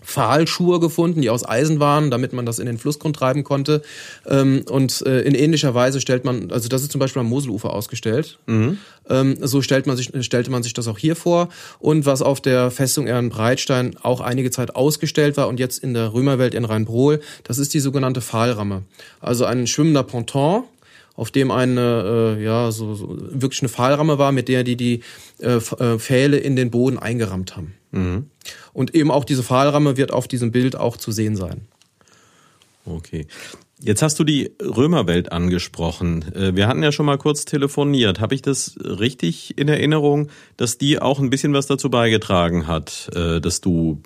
[0.04, 3.82] Pfahlschuhe gefunden, die aus Eisen waren, damit man das in den Flussgrund treiben konnte.
[4.28, 8.38] Ähm, und in ähnlicher Weise stellt man, also das ist zum Beispiel am Moselufer ausgestellt.
[8.45, 8.78] Mhm.
[9.10, 11.50] Ähm, so stellt man sich, stellte man sich das auch hier vor.
[11.80, 16.13] Und was auf der Festung Ehrenbreitstein auch einige Zeit ausgestellt war und jetzt in der
[16.13, 18.84] Römerwelt in Rheinbrohl, das ist die sogenannte Pfahlramme.
[19.21, 20.65] Also ein schwimmender Ponton,
[21.15, 25.01] auf dem eine äh, ja so, so wirklich eine Pfahlramme war, mit der die die
[25.39, 27.75] äh, äh Pfähle in den Boden eingerammt haben.
[27.91, 28.30] Mhm.
[28.73, 31.62] Und eben auch diese Pfahlramme wird auf diesem Bild auch zu sehen sein.
[32.86, 33.28] Okay.
[33.82, 36.34] Jetzt hast du die Römerwelt angesprochen.
[36.34, 38.22] Äh, wir hatten ja schon mal kurz telefoniert.
[38.22, 43.10] Habe ich das richtig in Erinnerung, dass die auch ein bisschen was dazu beigetragen hat,
[43.14, 44.02] äh, dass du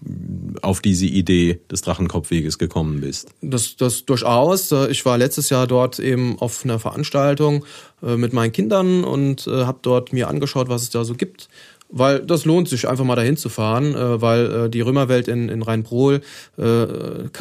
[0.64, 3.30] auf diese Idee des Drachenkopfweges gekommen bist?
[3.42, 4.72] Das, das durchaus.
[4.72, 7.66] Äh, ich war letztes Jahr dort eben auf einer Veranstaltung
[8.02, 11.50] mit meinen Kindern und habe dort mir angeschaut, was es da so gibt
[11.90, 15.50] weil das lohnt sich einfach mal dahin zu fahren, äh, weil äh, die Römerwelt in,
[15.50, 16.22] in Rheinbrohl
[16.58, 16.86] äh,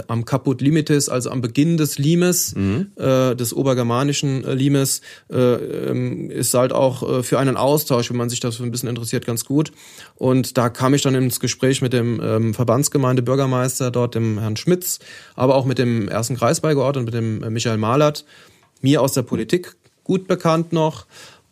[0.06, 2.90] am Caput Limites, also am Beginn des Limes, mhm.
[2.96, 8.16] äh, des obergermanischen äh, Limes, äh, ähm, ist halt auch äh, für einen Austausch, wenn
[8.16, 9.70] man sich dafür ein bisschen interessiert, ganz gut.
[10.16, 14.56] Und da kam ich dann ins Gespräch mit dem ähm, Verbandsgemeinde Bürgermeister dort, dem Herrn
[14.56, 14.98] Schmitz,
[15.36, 18.24] aber auch mit dem ersten Kreisbeigeordneten, mit dem äh, Michael Malert,
[18.80, 21.06] mir aus der Politik gut bekannt noch.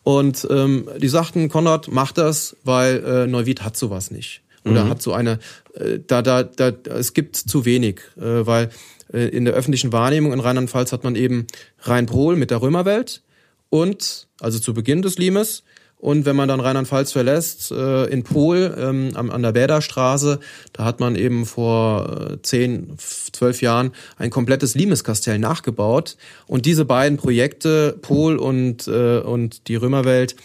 [0.06, 4.40] Und ähm, die sagten, Konrad, mach das, weil äh, Neuwied hat sowas nicht.
[4.64, 4.90] Oder mhm.
[4.90, 5.40] hat so eine,
[5.74, 8.70] äh, da, da, da, es gibt zu wenig, äh, weil
[9.12, 11.48] äh, in der öffentlichen Wahrnehmung in Rheinland-Pfalz hat man eben
[11.80, 13.22] Rheinpol mit der Römerwelt
[13.68, 15.64] und, also zu Beginn des Limes,
[16.06, 20.38] und wenn man dann Rheinland-Pfalz verlässt, äh, in Pol ähm, an der Bäderstraße,
[20.72, 26.16] da hat man eben vor äh, zehn, zwölf Jahren ein komplettes Limeskastell nachgebaut.
[26.46, 30.36] Und diese beiden Projekte, Pol und, äh, und die Römerwelt,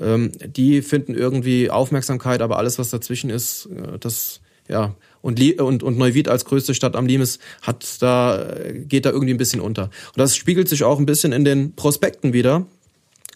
[0.00, 5.84] ähm, die finden irgendwie Aufmerksamkeit, aber alles, was dazwischen ist, äh, das ja und, und,
[5.84, 9.84] und Neuwied als größte Stadt am Limes hat da geht da irgendwie ein bisschen unter.
[9.84, 12.66] Und das spiegelt sich auch ein bisschen in den Prospekten wieder.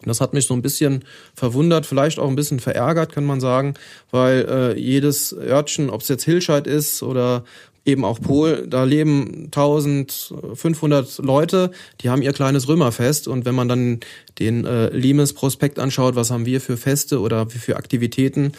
[0.05, 3.75] Das hat mich so ein bisschen verwundert, vielleicht auch ein bisschen verärgert, kann man sagen,
[4.11, 7.45] weil äh, jedes Örtchen, ob es jetzt Hilscheid ist oder
[7.85, 13.69] eben auch Pol, da leben 1500 Leute, die haben ihr kleines Römerfest und wenn man
[13.69, 14.01] dann
[14.39, 18.53] den äh, Limes Prospekt anschaut, was haben wir für Feste oder für Aktivitäten,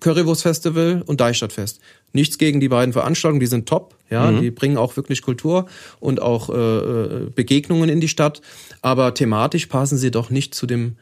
[0.00, 1.80] Currywurst Festival und Deichstadtfest.
[2.12, 4.40] Nichts gegen die beiden Veranstaltungen, die sind top, ja, mhm.
[4.40, 5.66] die bringen auch wirklich Kultur
[6.00, 8.40] und auch äh, äh, Begegnungen in die Stadt,
[8.80, 10.96] aber thematisch passen sie doch nicht zu dem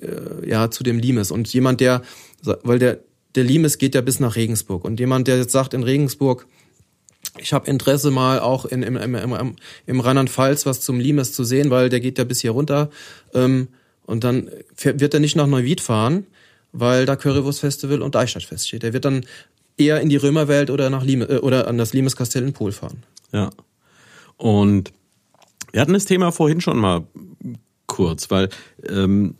[0.00, 2.02] äh, ja zu dem Limes und jemand der
[2.42, 3.00] weil der
[3.34, 6.46] der Limes geht ja bis nach Regensburg und jemand der jetzt sagt in Regensburg
[7.38, 11.44] ich habe Interesse mal auch in, im, im, im, im Rheinland-Pfalz was zum Limes zu
[11.44, 12.90] sehen, weil der geht ja bis hier runter.
[13.32, 13.68] Ähm,
[14.04, 14.50] und dann
[14.82, 16.26] wird er nicht nach Neuwied fahren,
[16.72, 18.82] weil da Currywurst Festival und Eichstadtfest steht.
[18.82, 19.24] Der wird dann
[19.82, 23.02] eher in die Römerwelt oder nach Limes, äh, oder an das Limeskastell in Pol fahren.
[23.32, 23.50] Ja.
[24.36, 24.92] Und
[25.72, 27.04] wir hatten das Thema vorhin schon mal
[27.86, 28.48] kurz, weil
[28.88, 29.36] ähm,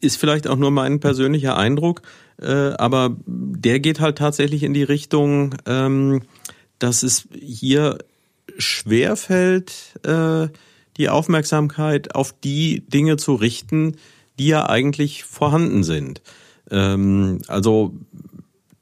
[0.00, 2.02] ist vielleicht auch nur mein persönlicher Eindruck,
[2.40, 6.22] äh, aber der geht halt tatsächlich in die Richtung, ähm,
[6.78, 7.98] dass es hier
[8.58, 9.72] schwerfällt,
[10.04, 10.48] äh,
[10.96, 13.96] die Aufmerksamkeit auf die Dinge zu richten,
[14.38, 16.22] die ja eigentlich vorhanden sind.
[16.70, 17.94] Ähm, also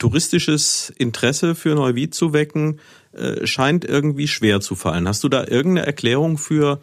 [0.05, 2.79] touristisches Interesse für Neuwied zu wecken,
[3.13, 5.09] äh, scheint irgendwie schwer zu fallen.
[5.09, 6.79] Hast du da irgendeine Erklärung für,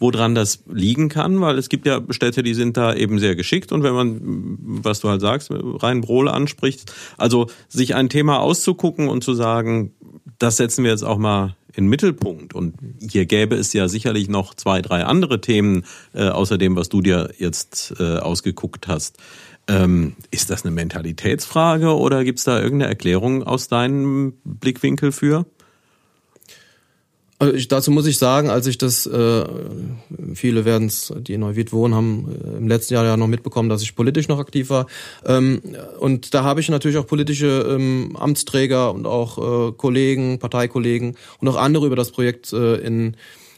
[0.00, 1.40] woran das liegen kann?
[1.40, 4.18] Weil es gibt ja Städte, die sind da eben sehr geschickt und wenn man,
[4.58, 9.92] was du halt sagst, rein Brohl anspricht, also sich ein Thema auszugucken und zu sagen,
[10.40, 12.54] das setzen wir jetzt auch mal in Mittelpunkt.
[12.54, 16.88] Und hier gäbe es ja sicherlich noch zwei, drei andere Themen, äh, außer dem, was
[16.88, 19.18] du dir jetzt äh, ausgeguckt hast.
[19.66, 25.46] Ähm, ist das eine Mentalitätsfrage oder gibt es da irgendeine Erklärung aus deinem Blickwinkel für?
[27.38, 29.44] Also ich, dazu muss ich sagen, als ich das, äh,
[30.34, 33.68] viele werden es, die in Neuwied wohnen, haben äh, im letzten Jahr ja noch mitbekommen,
[33.68, 34.86] dass ich politisch noch aktiv war.
[35.26, 35.60] Ähm,
[35.98, 41.48] und da habe ich natürlich auch politische ähm, Amtsträger und auch äh, Kollegen, Parteikollegen und
[41.48, 43.16] auch andere über das Projekt äh, in,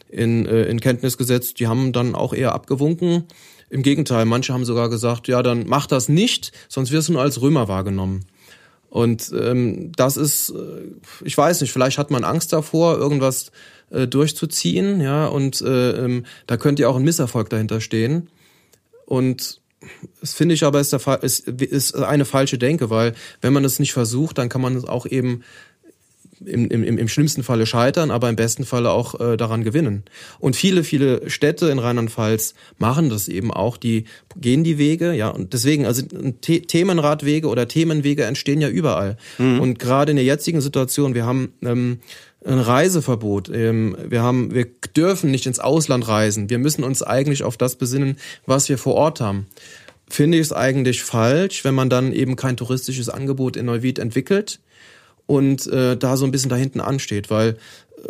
[0.09, 1.59] in, äh, in Kenntnis gesetzt.
[1.59, 3.25] Die haben dann auch eher abgewunken.
[3.69, 7.21] Im Gegenteil, manche haben sogar gesagt, ja, dann mach das nicht, sonst wirst du nur
[7.21, 8.25] als Römer wahrgenommen.
[8.89, 13.51] Und ähm, das ist, äh, ich weiß nicht, vielleicht hat man Angst davor, irgendwas
[13.89, 18.29] äh, durchzuziehen, ja, und äh, ähm, da könnte ja auch ein Misserfolg dahinter stehen.
[19.05, 19.61] Und
[20.21, 23.79] das finde ich aber ist, der, ist, ist eine falsche Denke, weil wenn man es
[23.79, 25.43] nicht versucht, dann kann man es auch eben
[26.45, 30.03] im, im, im schlimmsten Falle scheitern, aber im besten Falle auch äh, daran gewinnen.
[30.39, 35.29] Und viele, viele Städte in Rheinland-Pfalz machen das eben auch, die gehen die Wege, ja,
[35.29, 36.03] und deswegen, also
[36.45, 39.17] The Themenradwege oder Themenwege entstehen ja überall.
[39.37, 39.59] Mhm.
[39.59, 41.99] Und gerade in der jetzigen Situation, wir haben ähm,
[42.45, 43.49] ein Reiseverbot.
[43.49, 46.49] Ähm, wir haben, wir dürfen nicht ins Ausland reisen.
[46.49, 49.47] Wir müssen uns eigentlich auf das besinnen, was wir vor Ort haben.
[50.09, 54.59] Finde ich es eigentlich falsch, wenn man dann eben kein touristisches Angebot in Neuwied entwickelt
[55.27, 57.55] und äh, da so ein bisschen da hinten ansteht, weil äh,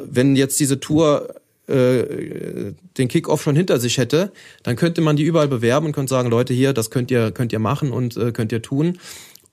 [0.06, 1.36] wenn jetzt diese Tour
[1.68, 4.32] äh, den Kickoff schon hinter sich hätte,
[4.64, 7.52] dann könnte man die überall bewerben und könnte sagen, Leute hier, das könnt ihr könnt
[7.52, 9.00] ihr machen und äh, könnt ihr tun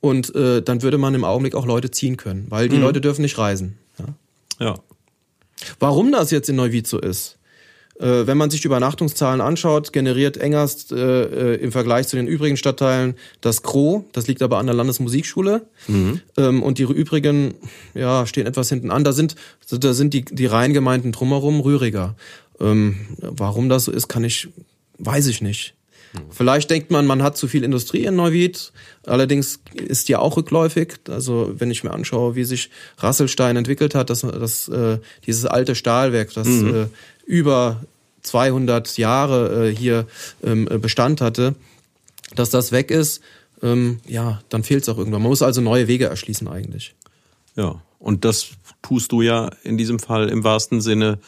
[0.01, 2.83] und äh, dann würde man im Augenblick auch Leute ziehen können, weil die mhm.
[2.83, 3.79] Leute dürfen nicht reisen.
[3.99, 4.67] Ja.
[4.67, 4.75] ja.
[5.81, 7.39] Warum das jetzt in Neuwied so ist?
[8.01, 12.57] Äh, wenn man sich Übernachtungszahlen anschaut, generiert Engerst äh, äh, im Vergleich zu den übrigen
[12.57, 14.05] Stadtteilen das Gro.
[14.13, 15.63] Das liegt aber an der Landesmusikschule.
[15.87, 16.21] Mhm.
[16.37, 17.55] Ähm, und die übrigen
[17.95, 19.05] ja, stehen etwas hinten an.
[19.05, 19.37] Da sind,
[19.71, 22.17] da sind die, die Rheingemeinden drumherum rühriger.
[22.61, 24.49] Ähm, warum das so ist, kann ich,
[24.99, 25.75] weiß ich nicht.
[26.15, 26.19] Mhm.
[26.31, 28.73] Vielleicht denkt man, man hat zu viel Industrie in Neuwied.
[29.05, 30.95] Allerdings ist die auch rückläufig.
[31.09, 35.75] Also wenn ich mir anschaue, wie sich Rasselstein entwickelt hat, das, das, äh, dieses alte
[35.75, 36.75] Stahlwerk, das mhm.
[36.75, 36.87] äh,
[37.27, 37.83] über
[38.23, 40.07] 200 Jahre äh, hier
[40.43, 41.55] ähm, Bestand hatte,
[42.35, 43.21] dass das weg ist,
[43.63, 45.23] ähm, ja, dann fehlt es auch irgendwann.
[45.23, 46.95] Man muss also neue Wege erschließen eigentlich.
[47.57, 48.51] Ja, und das
[48.83, 51.19] tust du ja in diesem Fall im wahrsten Sinne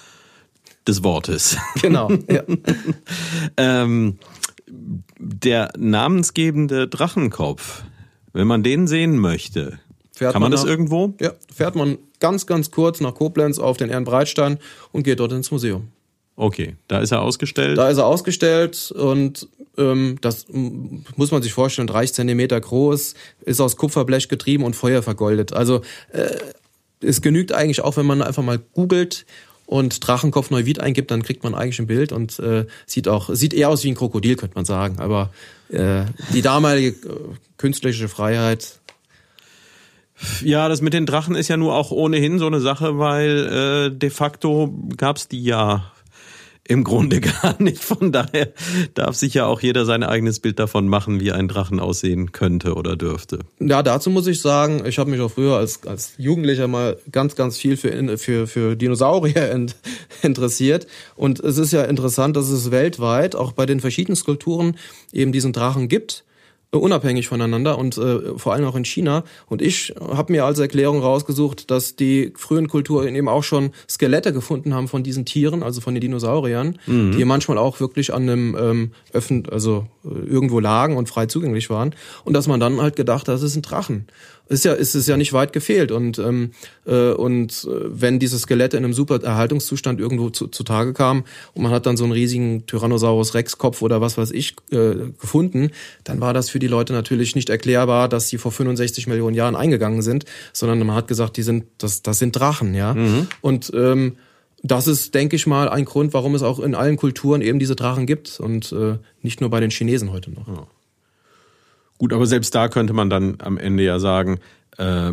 [0.86, 1.56] des Wortes.
[1.80, 2.10] Genau.
[2.28, 2.42] Ja.
[3.56, 4.18] ähm,
[5.18, 7.84] der namensgebende Drachenkopf,
[8.32, 9.78] wenn man den sehen möchte,
[10.12, 11.14] fährt kann man, man das irgendwo?
[11.20, 14.58] Ja, fährt man ganz, ganz kurz nach Koblenz auf den Ehrenbreitstein
[14.92, 15.88] und geht dort ins Museum.
[16.36, 17.78] Okay, da ist er ausgestellt.
[17.78, 19.48] Da ist er ausgestellt und
[19.78, 25.02] ähm, das muss man sich vorstellen, 30 Zentimeter groß, ist aus Kupferblech getrieben und Feuer
[25.02, 25.54] vergoldet.
[25.54, 25.80] Also
[26.12, 26.36] äh,
[27.00, 29.24] es genügt eigentlich auch, wenn man einfach mal googelt
[29.64, 33.52] und Drachenkopf Neuwied eingibt, dann kriegt man eigentlich ein Bild und äh, sieht auch sieht
[33.52, 34.98] eher aus wie ein Krokodil, könnte man sagen.
[34.98, 35.30] Aber
[35.70, 37.18] äh, die damalige äh,
[37.56, 38.80] künstlerische Freiheit.
[40.42, 43.96] Ja, das mit den Drachen ist ja nur auch ohnehin so eine Sache, weil äh,
[43.96, 45.92] de facto gab's die ja
[46.68, 47.82] im Grunde gar nicht.
[47.82, 48.52] Von daher
[48.94, 52.74] darf sich ja auch jeder sein eigenes Bild davon machen, wie ein Drachen aussehen könnte
[52.74, 53.40] oder dürfte.
[53.60, 57.36] Ja, dazu muss ich sagen, ich habe mich auch früher als, als Jugendlicher mal ganz,
[57.36, 59.76] ganz viel für, für, für Dinosaurier ent,
[60.22, 60.86] interessiert.
[61.14, 64.76] Und es ist ja interessant, dass es weltweit auch bei den verschiedenen Skulpturen
[65.12, 66.24] eben diesen Drachen gibt
[66.72, 69.24] unabhängig voneinander und äh, vor allem auch in China.
[69.46, 74.32] Und ich habe mir als Erklärung rausgesucht, dass die frühen Kulturen eben auch schon Skelette
[74.32, 77.12] gefunden haben von diesen Tieren, also von den Dinosauriern, mhm.
[77.16, 81.70] die manchmal auch wirklich an einem ähm, öffentlich, also äh, irgendwo lagen und frei zugänglich
[81.70, 81.94] waren.
[82.24, 84.06] Und dass man dann halt gedacht hat, das ist ein Drachen
[84.48, 86.52] ist ja ist es ja nicht weit gefehlt und ähm,
[86.86, 91.24] äh, und äh, wenn diese Skelette in einem super Erhaltungszustand irgendwo zu, zutage kamen
[91.54, 94.94] und man hat dann so einen riesigen Tyrannosaurus Rex Kopf oder was weiß ich äh,
[95.20, 95.70] gefunden,
[96.04, 99.56] dann war das für die Leute natürlich nicht erklärbar, dass die vor 65 Millionen Jahren
[99.56, 103.26] eingegangen sind, sondern man hat gesagt, die sind das das sind Drachen, ja mhm.
[103.40, 104.16] und ähm,
[104.62, 107.76] das ist, denke ich mal, ein Grund, warum es auch in allen Kulturen eben diese
[107.76, 110.48] Drachen gibt und äh, nicht nur bei den Chinesen heute noch.
[110.48, 110.66] Ja.
[111.98, 114.38] Gut, aber selbst da könnte man dann am Ende ja sagen,
[114.76, 115.12] äh,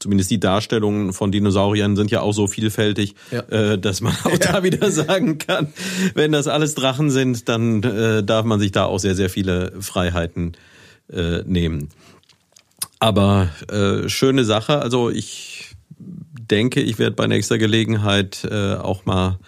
[0.00, 3.40] zumindest die Darstellungen von Dinosauriern sind ja auch so vielfältig, ja.
[3.50, 4.52] äh, dass man auch ja.
[4.52, 5.72] da wieder sagen kann,
[6.14, 9.72] wenn das alles Drachen sind, dann äh, darf man sich da auch sehr, sehr viele
[9.80, 10.56] Freiheiten
[11.12, 11.90] äh, nehmen.
[12.98, 14.80] Aber äh, schöne Sache.
[14.80, 19.38] Also ich denke, ich werde bei nächster Gelegenheit äh, auch mal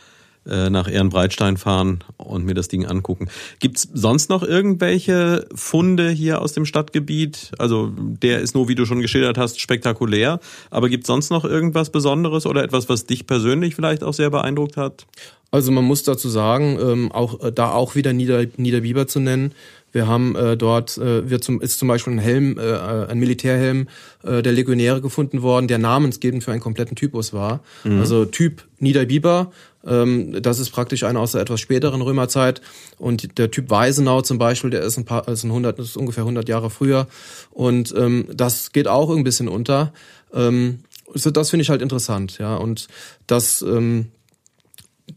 [0.44, 3.28] nach Ehrenbreitstein fahren und mir das Ding angucken.
[3.60, 7.52] Gibt's sonst noch irgendwelche Funde hier aus dem Stadtgebiet?
[7.58, 10.40] Also der ist nur, wie du schon geschildert hast, spektakulär.
[10.70, 14.76] Aber gibt's sonst noch irgendwas Besonderes oder etwas, was dich persönlich vielleicht auch sehr beeindruckt
[14.76, 15.06] hat?
[15.52, 19.52] Also man muss dazu sagen, ähm, auch äh, da auch wieder Nieder, Niederbiber zu nennen.
[19.92, 23.88] Wir haben äh, dort äh, wird zum, ist zum Beispiel ein Helm, äh, ein Militärhelm
[24.24, 27.60] äh, der Legionäre gefunden worden, der namensgebend für einen kompletten Typus war.
[27.84, 28.00] Mhm.
[28.00, 29.52] Also Typ Niederbiber.
[29.84, 32.62] Ähm, das ist praktisch einer aus der etwas späteren Römerzeit.
[32.98, 36.22] Und der Typ Weisenau zum Beispiel, der ist ein paar, ist ein 100, ist ungefähr
[36.22, 37.06] 100 Jahre früher.
[37.50, 39.92] Und ähm, das geht auch ein bisschen unter.
[40.32, 40.80] Ähm,
[41.14, 42.56] das finde ich halt interessant, ja.
[42.56, 42.88] Und
[43.26, 44.08] das ähm,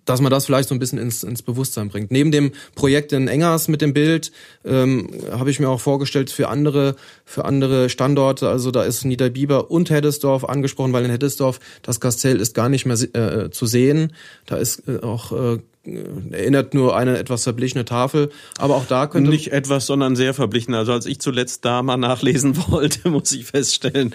[0.06, 2.12] dass man das vielleicht so ein bisschen ins, ins Bewusstsein bringt.
[2.12, 4.32] Neben dem Projekt in Engers mit dem Bild
[4.64, 6.96] ähm, habe ich mir auch vorgestellt für andere
[7.26, 8.50] für andere Standorte.
[8.50, 12.86] Also da ist Niederbiber und Heddesdorf angesprochen, weil in Heddesdorf das Kastell ist gar nicht
[12.86, 14.14] mehr äh, zu sehen.
[14.46, 15.60] Da ist äh, auch äh,
[16.32, 20.74] erinnert nur eine etwas verblichene Tafel, aber auch da könnte nicht etwas, sondern sehr verblichen.
[20.74, 24.14] Also als ich zuletzt da mal nachlesen wollte, muss ich feststellen,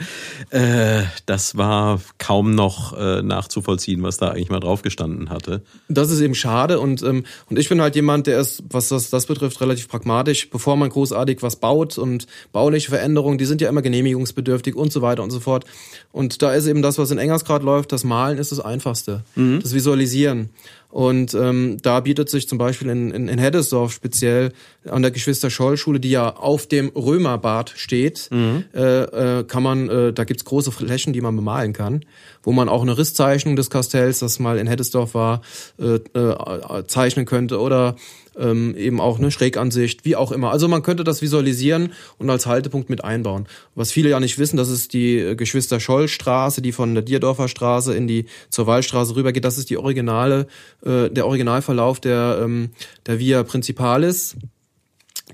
[0.51, 5.63] äh, das war kaum noch äh, nachzuvollziehen, was da eigentlich mal drauf gestanden hatte.
[5.89, 9.11] Das ist eben schade und ähm, und ich bin halt jemand, der ist, was das
[9.11, 10.51] das betrifft, relativ pragmatisch.
[10.51, 15.03] Bevor man großartig was baut und bauliche Veränderungen, die sind ja immer genehmigungsbedürftig und so
[15.03, 15.65] weiter und so fort.
[16.13, 19.61] Und da ist eben das, was in Engersgrad läuft, das Malen ist das Einfachste, mhm.
[19.63, 20.51] das Visualisieren.
[20.91, 24.53] Und ähm, da bietet sich zum Beispiel in, in, in Heddesdorf speziell
[24.89, 28.65] an der Geschwister-Scholl-Schule, die ja auf dem Römerbad steht, mhm.
[28.75, 32.05] äh, äh, kann man, äh, da gibt's große Flächen, die man bemalen kann,
[32.43, 35.43] wo man auch eine Risszeichnung des Kastells, das mal in Heddesdorf war,
[35.79, 37.95] äh, äh, zeichnen könnte oder
[38.41, 40.51] ähm, eben auch eine Schrägansicht, wie auch immer.
[40.51, 43.47] Also man könnte das visualisieren und als Haltepunkt mit einbauen.
[43.75, 47.95] Was viele ja nicht wissen, das ist die äh, Geschwister-Scholl-Straße, die von der Dierdorfer Straße
[47.95, 49.45] in die zur Wallstraße rübergeht.
[49.45, 50.47] Das ist die originale,
[50.85, 52.71] äh, der Originalverlauf der, ähm,
[53.07, 54.37] der Via Principalis,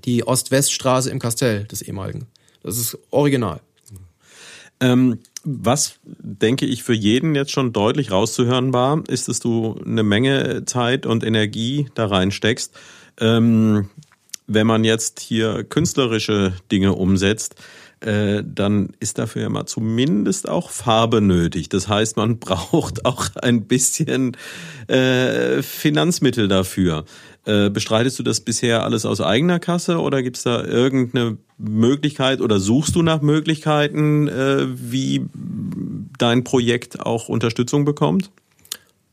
[0.04, 2.26] die Ost-West-Straße im Kastell des ehemaligen.
[2.62, 3.60] Das ist original.
[4.80, 10.02] Ähm, was, denke ich, für jeden jetzt schon deutlich rauszuhören war, ist, dass du eine
[10.02, 12.74] Menge Zeit und Energie da reinsteckst.
[13.20, 13.90] Ähm,
[14.46, 17.56] wenn man jetzt hier künstlerische Dinge umsetzt,
[18.00, 21.68] äh, dann ist dafür ja mal zumindest auch Farbe nötig.
[21.70, 24.36] Das heißt, man braucht auch ein bisschen
[24.86, 27.04] äh, Finanzmittel dafür.
[27.46, 32.40] Äh, bestreitest du das bisher alles aus eigener Kasse oder gibt es da irgendeine Möglichkeit
[32.40, 35.24] oder suchst du nach Möglichkeiten, wie
[36.18, 38.30] dein Projekt auch Unterstützung bekommt?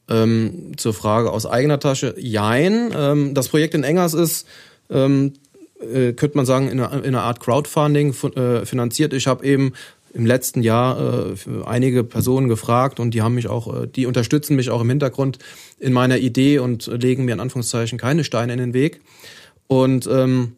[0.09, 2.91] Ähm, zur Frage aus eigener Tasche, jein.
[2.95, 4.45] Ähm, das Projekt in Engers ist,
[4.89, 5.33] ähm,
[5.79, 9.13] äh, könnte man sagen, in einer, in einer Art Crowdfunding äh, finanziert.
[9.13, 9.73] Ich habe eben
[10.13, 11.35] im letzten Jahr äh,
[11.65, 15.39] einige Personen gefragt und die haben mich auch, äh, die unterstützen mich auch im Hintergrund
[15.79, 19.01] in meiner Idee und legen mir in Anführungszeichen keine Steine in den Weg.
[19.67, 20.53] Und ähm,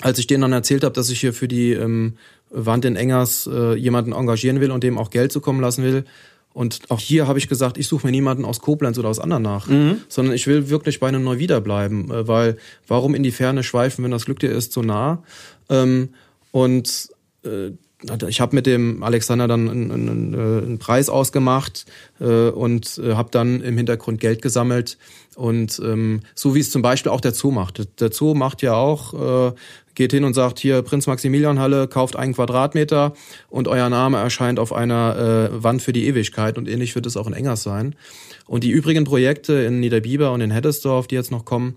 [0.00, 2.14] als ich denen dann erzählt habe, dass ich hier für die ähm,
[2.50, 6.04] Wand in Engers äh, jemanden engagieren will und dem auch Geld zukommen lassen will,
[6.54, 9.66] Und auch hier habe ich gesagt, ich suche mir niemanden aus Koblenz oder aus Andernach,
[9.66, 9.98] mhm.
[10.08, 14.04] sondern ich will wirklich bei einem Neuwieder bleiben, äh, weil warum in die Ferne schweifen,
[14.04, 15.22] wenn das Glück dir ist, so nah?
[15.68, 16.10] Ähm,
[16.52, 17.08] und
[17.44, 17.72] äh,
[18.28, 21.86] ich habe mit dem Alexander dann einen, einen, äh, einen Preis ausgemacht
[22.20, 24.98] äh, und äh, habe dann im Hintergrund Geld gesammelt.
[25.36, 28.00] Und ähm, so wie es zum Beispiel auch der Zoo macht.
[28.00, 29.54] Der Zoo macht ja auch, äh,
[29.94, 33.14] geht hin und sagt, hier Prinz Maximilian Halle, kauft einen Quadratmeter
[33.48, 36.58] und euer Name erscheint auf einer äh, Wand für die Ewigkeit.
[36.58, 37.94] Und ähnlich wird es auch in Engers sein.
[38.46, 41.76] Und die übrigen Projekte in Niederbiber und in Heddesdorf, die jetzt noch kommen,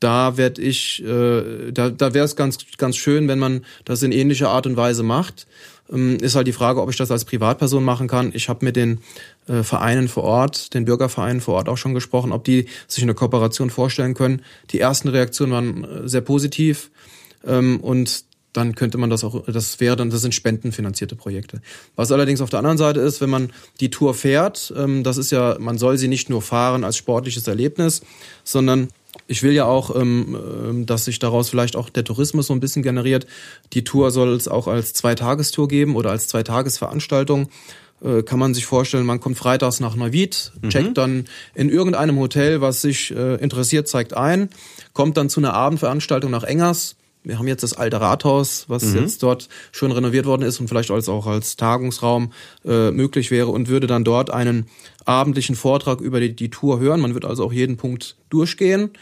[0.00, 4.12] da werde ich, äh, da, da wäre es ganz, ganz schön, wenn man das in
[4.12, 5.46] ähnlicher Art und Weise macht.
[5.90, 8.30] Ähm, ist halt die Frage, ob ich das als Privatperson machen kann.
[8.34, 9.00] Ich habe mit den
[9.48, 13.14] äh, Vereinen vor Ort, den Bürgervereinen vor Ort auch schon gesprochen, ob die sich eine
[13.14, 14.42] Kooperation vorstellen können.
[14.70, 16.90] Die ersten Reaktionen waren äh, sehr positiv
[17.46, 21.60] ähm, und dann könnte man das auch, das wäre dann, das sind spendenfinanzierte Projekte.
[21.96, 25.30] Was allerdings auf der anderen Seite ist, wenn man die Tour fährt, ähm, das ist
[25.30, 28.02] ja, man soll sie nicht nur fahren als sportliches Erlebnis,
[28.44, 28.88] sondern
[29.26, 32.60] ich will ja auch, ähm, ähm, dass sich daraus vielleicht auch der Tourismus so ein
[32.60, 33.26] bisschen generiert.
[33.72, 37.48] Die Tour soll es auch als Zweitagestour geben oder als Zweitagesveranstaltung.
[38.02, 40.68] Äh, kann man sich vorstellen, man kommt freitags nach Neuwied, mhm.
[40.68, 41.24] checkt dann
[41.54, 44.50] in irgendeinem Hotel, was sich äh, interessiert, zeigt ein,
[44.92, 46.96] kommt dann zu einer Abendveranstaltung nach Engers,
[47.28, 49.00] wir haben jetzt das alte Rathaus, was mhm.
[49.00, 52.32] jetzt dort schon renoviert worden ist und vielleicht als auch als Tagungsraum
[52.64, 54.66] äh, möglich wäre und würde dann dort einen
[55.04, 57.00] abendlichen Vortrag über die, die Tour hören.
[57.00, 58.92] Man wird also auch jeden Punkt durchgehen,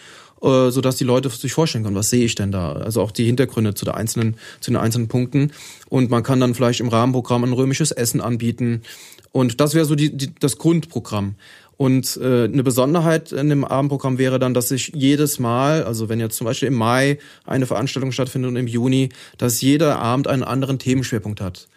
[0.43, 2.73] äh, so dass die Leute sich vorstellen können, was sehe ich denn da?
[2.73, 5.53] Also auch die Hintergründe zu der einzelnen, zu den einzelnen Punkten.
[5.89, 8.83] Und man kann dann vielleicht im Rahmenprogramm ein römisches Essen anbieten.
[9.31, 11.37] Und das wäre so die, die, das Grundprogramm.
[11.77, 16.21] Und äh, eine Besonderheit in dem Abendprogramm wäre dann, dass sich jedes Mal, also wenn
[16.21, 20.43] jetzt zum Beispiel im Mai eine Veranstaltung stattfindet und im Juni, dass jeder Abend einen
[20.43, 21.69] anderen Themenschwerpunkt hat.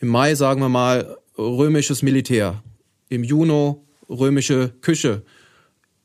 [0.00, 2.62] Im Mai sagen wir mal römisches Militär,
[3.08, 3.74] im Juni
[4.08, 5.22] römische Küche,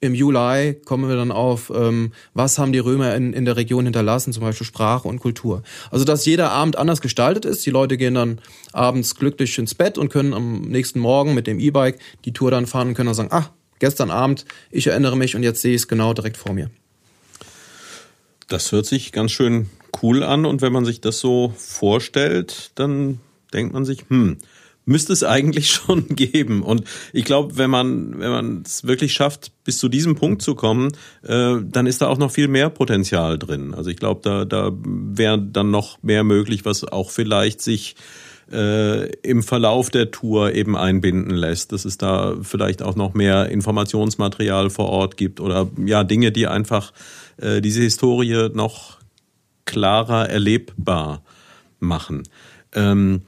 [0.06, 3.86] im Juli kommen wir dann auf, ähm, was haben die Römer in, in der Region
[3.86, 5.64] hinterlassen, zum Beispiel Sprache und Kultur.
[5.92, 7.66] Also dass jeder Abend anders gestaltet ist.
[7.66, 8.40] Die Leute gehen dann
[8.74, 12.68] abends glücklich ins Bett und können am nächsten Morgen mit dem E-Bike die Tour dann
[12.68, 15.82] fahren und können dann sagen, ach, gestern Abend, ich erinnere mich und jetzt sehe ich
[15.82, 16.70] es genau direkt vor mir.
[18.48, 19.70] Das hört sich ganz schön
[20.02, 23.20] cool an und wenn man sich das so vorstellt, dann
[23.54, 24.38] denkt man sich, hm,
[24.86, 26.62] müsste es eigentlich schon geben.
[26.62, 26.84] Und
[27.14, 30.92] ich glaube, wenn man wenn man es wirklich schafft, bis zu diesem Punkt zu kommen,
[31.24, 33.74] äh, dann ist da auch noch viel mehr Potenzial drin.
[33.74, 37.96] Also ich glaube, da da wäre dann noch mehr möglich, was auch vielleicht sich
[38.52, 43.50] äh, im Verlauf der Tour eben einbinden lässt, dass es da vielleicht auch noch mehr
[43.50, 46.94] Informationsmaterial vor Ort gibt oder ja Dinge, die einfach
[47.38, 49.00] äh, diese Historie noch
[49.66, 51.24] klarer erlebbar
[51.80, 52.24] machen.
[52.74, 53.24] Ähm,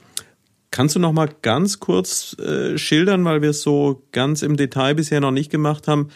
[0.70, 4.94] Kannst du noch mal ganz kurz äh, schildern, weil wir es so ganz im Detail
[4.94, 6.08] bisher noch nicht gemacht haben,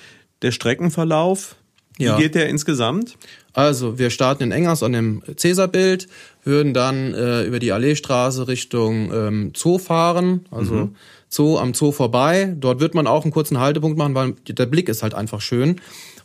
[0.43, 1.57] der Streckenverlauf?
[1.99, 2.19] Wie ja.
[2.19, 3.17] geht der insgesamt?
[3.53, 6.09] Also, wir starten in Engers an dem Cäsarbild,
[6.43, 10.97] würden dann äh, über die Alleestraße Richtung ähm, Zoo fahren, also mhm.
[11.29, 12.55] Zoo am Zoo vorbei.
[12.59, 15.81] Dort wird man auch einen kurzen Haltepunkt machen, weil der Blick ist halt einfach schön.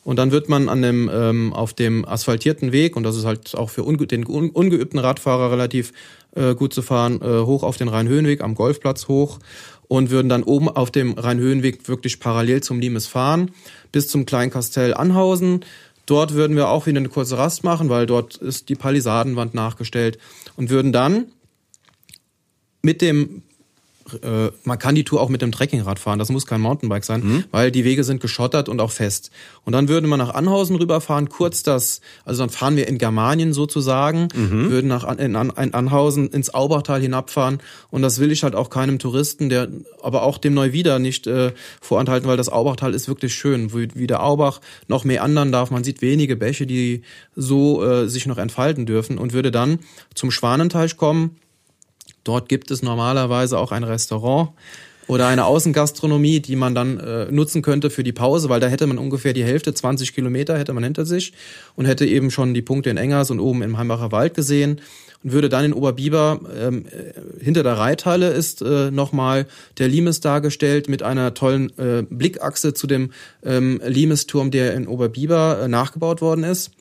[0.08, 3.54] Und dann wird man an dem, ähm, auf dem asphaltierten Weg, und das ist halt
[3.56, 5.92] auch für unge den ungeübten Radfahrer relativ
[6.34, 9.40] äh, gut zu fahren, äh, hoch auf den Rhein-Höhenweg am Golfplatz hoch
[9.90, 13.52] und würden dann oben auf dem Rhein-Höhenweg wirklich parallel zum Limes fahren
[13.92, 15.66] bis zum Kleinkastell Anhausen.
[16.06, 20.20] Dort würden wir auch wieder eine kurze Rast machen, weil dort ist die Palisadenwand nachgestellt
[20.56, 21.26] und würden dann
[22.82, 23.44] mit dem
[24.24, 27.22] äh, man kann die Tour auch mit dem Trekkingrad fahren, das muss kein Mountainbike sein,
[27.24, 27.44] mhm.
[27.52, 29.32] weil die Wege sind geschottert und auch fest.
[29.64, 33.54] Und dann würde man nach Anhausen rüberfahren, kurz das, also dann fahren wir in Germanien
[33.54, 34.70] sozusagen, mhm.
[34.70, 39.00] würden nach in, in Anhausen ins Aubachtal hinabfahren und das will ich halt auch keinem
[39.00, 39.68] Touristen, der
[40.02, 41.52] aber auch dem Neuwieder nicht äh,
[41.82, 45.72] vorenthalten, weil das Aubachtal ist wirklich schön, wie, wie der Aubach noch mehr anderen darf,
[45.72, 47.02] man sieht wenige Bäche, die
[47.36, 49.80] so äh, sich noch entfalten dürfen und würde dann
[50.16, 51.38] zum Schwanenteich kommen,
[52.28, 54.50] Dort gibt es normalerweise auch ein Restaurant
[55.08, 58.86] oder eine Außengastronomie, die man dann äh, nutzen könnte für die Pause, weil da hätte
[58.86, 61.32] man ungefähr die Hälfte, 20 Kilometer hätte man hinter sich
[61.76, 64.82] und hätte eben schon die Punkte in Engers und oben im Heimbacher Wald gesehen
[65.24, 69.48] und würde dann in Oberbiber, ähm, äh, hinter der Reithalle ist äh, nochmal
[69.78, 73.12] der Limes dargestellt mit einer tollen äh, Blickachse zu dem
[73.44, 76.72] ähm, Limesturm, der in Oberbiber äh, nachgebaut worden ist.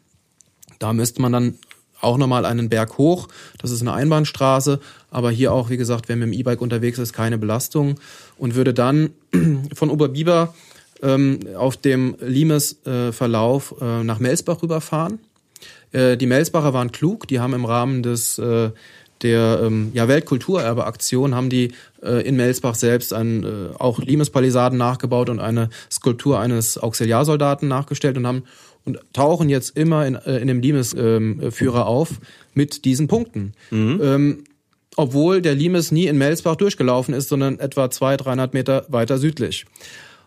[0.80, 1.54] Da müsste man dann
[2.00, 3.28] auch nochmal einen Berg hoch.
[3.58, 4.80] Das ist eine Einbahnstraße,
[5.16, 7.94] aber hier auch, wie gesagt, wer mit dem E-Bike unterwegs ist, keine Belastung
[8.36, 9.10] und würde dann
[9.74, 10.54] von Oberbiber
[11.02, 15.18] ähm, auf dem Limes-Verlauf äh, nach Melsbach rüberfahren.
[15.92, 18.70] Äh, die Melsbacher waren klug, die haben im Rahmen des äh,
[19.22, 23.48] der ähm, ja, Weltkulturerbe-Aktion haben die äh, in Melsbach selbst ein, äh,
[23.78, 28.42] auch Limespalisaden nachgebaut und eine Skulptur eines Auxiliarsoldaten nachgestellt und haben
[28.84, 32.10] und tauchen jetzt immer in, äh, in dem Limes-Führer ähm, auf
[32.52, 33.54] mit diesen Punkten.
[33.70, 34.00] Mhm.
[34.02, 34.44] Ähm,
[34.96, 39.66] obwohl der Limes nie in Melsbach durchgelaufen ist, sondern etwa 200, 300 Meter weiter südlich.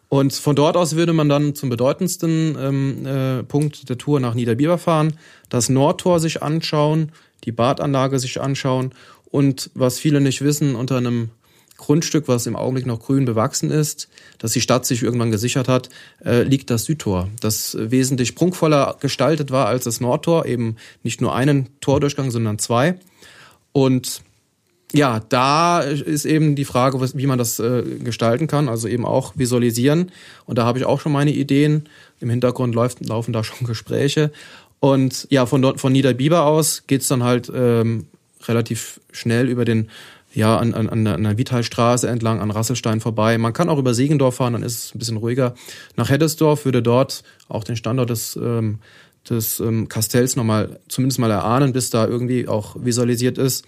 [0.08, 4.34] Und von dort aus würde man dann zum bedeutendsten ähm, äh, Punkt der Tour nach
[4.34, 5.14] Niederbiber fahren,
[5.50, 7.12] das Nordtor sich anschauen,
[7.44, 8.94] die Badanlage sich anschauen
[9.26, 11.30] und was viele nicht wissen, unter einem
[11.78, 15.90] Grundstück, was im Augenblick noch grün bewachsen ist, das die Stadt sich irgendwann gesichert hat,
[16.26, 21.34] äh, liegt das Südtor, das wesentlich prunkvoller gestaltet war als das Nordtor, eben nicht nur
[21.34, 23.00] einen Tordurchgang, sondern zwei.
[23.72, 24.24] Und
[24.94, 29.34] ja, da ist eben die Frage, wie man das äh, gestalten kann, also eben auch
[29.36, 30.12] visualisieren.
[30.46, 31.88] Und da habe ich auch schon meine Ideen.
[32.20, 34.32] Im Hintergrund laufen da schon Gespräche.
[34.80, 38.08] Und ja, von dort, von Niederbiber aus geht's dann halt ähm,
[38.48, 39.90] relativ schnell über den
[40.34, 43.38] ja, an, an, an der Vitalstraße entlang, an Rasselstein vorbei.
[43.38, 45.56] Man kann auch über Segendorf fahren, dann ist es ein bisschen ruhiger.
[45.96, 48.78] Nach Heddesdorf würde dort auch den Standort des, ähm,
[49.28, 53.66] des ähm, Kastells nochmal, zumindest mal erahnen, bis da irgendwie auch visualisiert ist.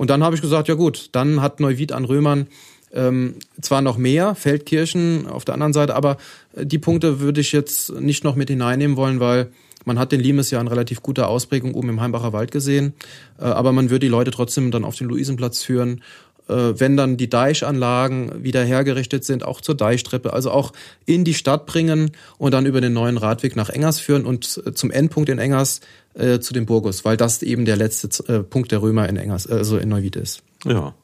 [0.00, 2.46] Und dann habe ich gesagt, ja gut, dann hat Neuwied an Römern
[2.90, 6.16] ähm, zwar noch mehr, Feldkirchen auf der anderen Seite, aber
[6.56, 9.52] die Punkte würde ich jetzt nicht noch mit hineinnehmen wollen, weil
[9.84, 12.94] man hat den Limes ja in relativ guter Ausprägung oben im Heimbacher Wald gesehen,
[13.38, 16.00] äh, aber man würde die Leute trotzdem dann auf den Luisenplatz führen,
[16.48, 20.72] äh, wenn dann die Deichanlagen wieder hergerichtet sind, auch zur Deichtreppe, also auch
[21.04, 24.72] in die Stadt bringen und dann über den neuen Radweg nach Engers führen und äh,
[24.72, 25.80] zum Endpunkt in Engers
[26.14, 29.46] äh, zu dem Burgus, weil das eben der letzte äh, Punkt der Römer in Engers,
[29.46, 30.42] also in Neuwied ist.
[30.64, 30.94] Ja.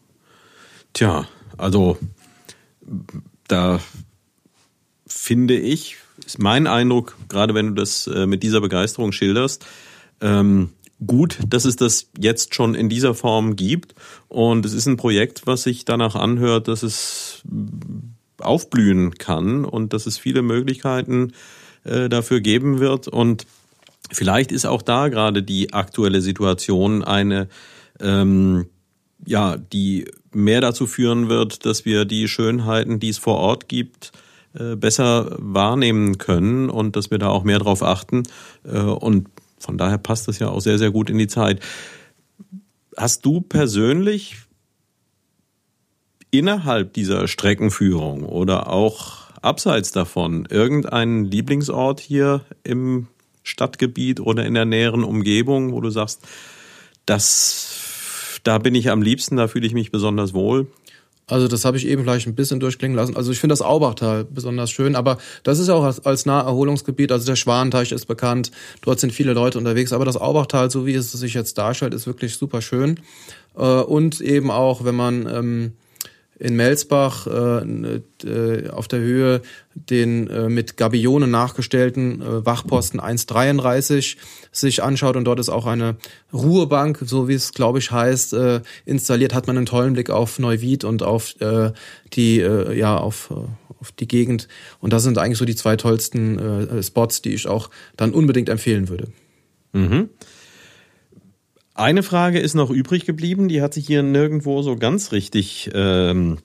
[0.93, 1.99] Tja, also
[3.49, 3.81] da
[5.07, 9.65] finde ich, ist mein Eindruck, gerade wenn du das äh, mit dieser Begeisterung schilderst,
[10.21, 10.71] ähm,
[11.05, 13.95] gut, dass es das jetzt schon in dieser Form gibt.
[14.29, 17.43] Und es ist ein Projekt, was sich danach anhört, dass es
[18.39, 21.33] aufblühen kann und dass es viele Möglichkeiten
[21.85, 23.09] äh, dafür geben wird.
[23.09, 23.47] Und
[24.13, 27.49] vielleicht ist auch da gerade die aktuelle Situation eine,
[28.01, 28.67] ähm,
[29.25, 34.13] ja, die mehr dazu führen wird, dass wir die Schönheiten, die es vor Ort gibt,
[34.55, 38.23] äh, besser wahrnehmen können und dass wir da auch mehr drauf achten.
[38.65, 39.29] Äh, und
[39.59, 41.61] von daher passt das ja auch sehr, sehr gut in die Zeit.
[42.97, 44.37] Hast du persönlich
[46.31, 53.09] innerhalb dieser Streckenführung oder auch abseits davon irgendeinen Lieblingsort hier im
[53.47, 56.27] Stadtgebiet oder in der näheren Umgebung, wo du sagst,
[57.07, 60.67] das, da bin ich am liebsten, da fühle ich mich besonders wohl?
[61.29, 63.17] Also das habe ich eben vielleicht ein bisschen durchklingen lassen.
[63.17, 67.27] Also ich finde das Aubachtal besonders schön, aber das ist auch als, als Naherholungsgebiet, also
[67.27, 71.11] der Schwanenteich ist bekannt, dort sind viele Leute unterwegs, aber das Aubachtal, so wie es
[71.11, 73.01] sich jetzt darstellt, ist wirklich super schön.
[73.57, 75.73] Äh, und eben auch, wenn man ähm,
[76.39, 79.43] in Melsbach äh, äh, auf der Höhe
[79.75, 84.17] den äh, mit Gabionen nachgestellten äh, Wachposten 133
[84.53, 85.97] sich anschaut und dort ist auch eine
[86.33, 90.39] Ruhebank, so wie es glaube ich heißt, äh, installiert, hat man einen tollen Blick auf
[90.39, 91.73] Neuwied und auf äh,
[92.13, 93.35] die äh, ja auf äh,
[93.79, 94.49] auf die Gegend
[94.81, 98.49] und das sind eigentlich so die zwei tollsten äh, Spots, die ich auch dann unbedingt
[98.49, 99.09] empfehlen würde.
[99.73, 100.11] Mhm.
[101.77, 106.39] Eine Frage ist noch übrig geblieben, die hat sich hier nirgendwo so ganz richtig ähm,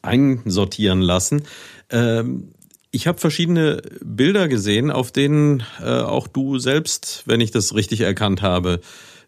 [0.00, 1.42] einsortieren lassen.
[1.90, 2.48] Ähm,
[2.90, 8.00] ich habe verschiedene Bilder gesehen, auf denen äh, auch du selbst, wenn ich das richtig
[8.00, 8.80] erkannt habe,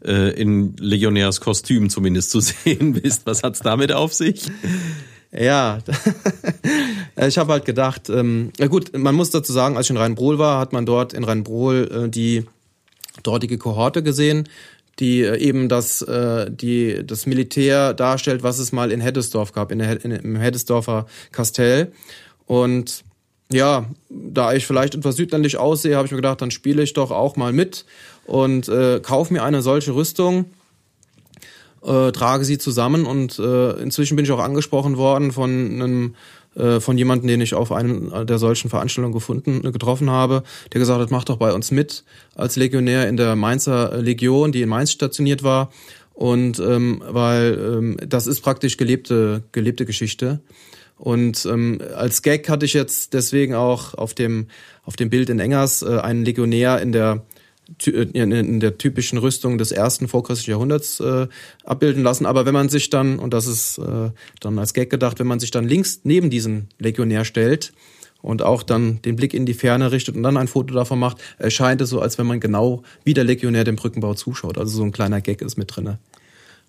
[0.02, 3.26] äh, in Legionärskostüm zumindest zu sehen bist.
[3.26, 4.40] Was hat's damit auf sich?
[5.32, 5.80] Ja,
[7.28, 10.38] ich habe halt gedacht, ähm, ja gut, man muss dazu sagen, als ich in Rheinbrohl
[10.38, 12.46] war, hat man dort in Rheinbrohl äh, die
[13.22, 14.48] dortige Kohorte gesehen,
[14.98, 19.72] die äh, eben das, äh, die, das Militär darstellt, was es mal in Heddesdorf gab,
[19.72, 21.92] in der, in, im Heddesdorfer Kastell.
[22.46, 23.04] Und
[23.52, 27.10] ja, da ich vielleicht etwas südländlich aussehe, habe ich mir gedacht, dann spiele ich doch
[27.10, 27.84] auch mal mit
[28.24, 30.46] und äh, kaufe mir eine solche Rüstung,
[31.84, 36.14] äh, trage sie zusammen und äh, inzwischen bin ich auch angesprochen worden von einem
[36.80, 40.42] von jemandem, den ich auf einem der solchen Veranstaltungen gefunden, äh, getroffen habe,
[40.72, 42.04] der gesagt hat, mach doch bei uns mit
[42.34, 45.70] als Legionär in der Mainzer Legion, die in Mainz stationiert war.
[46.14, 50.40] Und ähm, weil ähm, das ist praktisch gelebte, gelebte Geschichte.
[50.96, 54.46] Und ähm, als Gag hatte ich jetzt deswegen auch auf dem,
[54.84, 57.35] auf dem Bild in Engers äh, einen Legionär in der äh,
[57.84, 61.26] in der typischen Rüstung des ersten vorchristlichen Jahrhunderts äh,
[61.64, 62.26] abbilden lassen.
[62.26, 64.10] Aber wenn man sich dann, und das ist äh,
[64.40, 67.72] dann als Gag gedacht, wenn man sich dann links neben diesen Legionär stellt
[68.22, 71.18] und auch dann den Blick in die Ferne richtet und dann ein Foto davon macht,
[71.38, 74.58] erscheint es so, als wenn man genau wie der Legionär dem Brückenbau zuschaut.
[74.58, 75.98] Also so ein kleiner Gag ist mit drinne.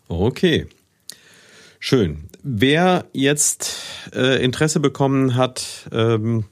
[0.07, 0.67] Okay.
[1.79, 2.29] Schön.
[2.41, 3.77] Wer jetzt
[4.13, 6.45] äh, Interesse bekommen hat, ähm,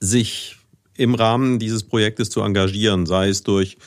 [0.00, 0.56] sich
[0.96, 3.78] im Rahmen dieses Projektes zu engagieren, sei es durch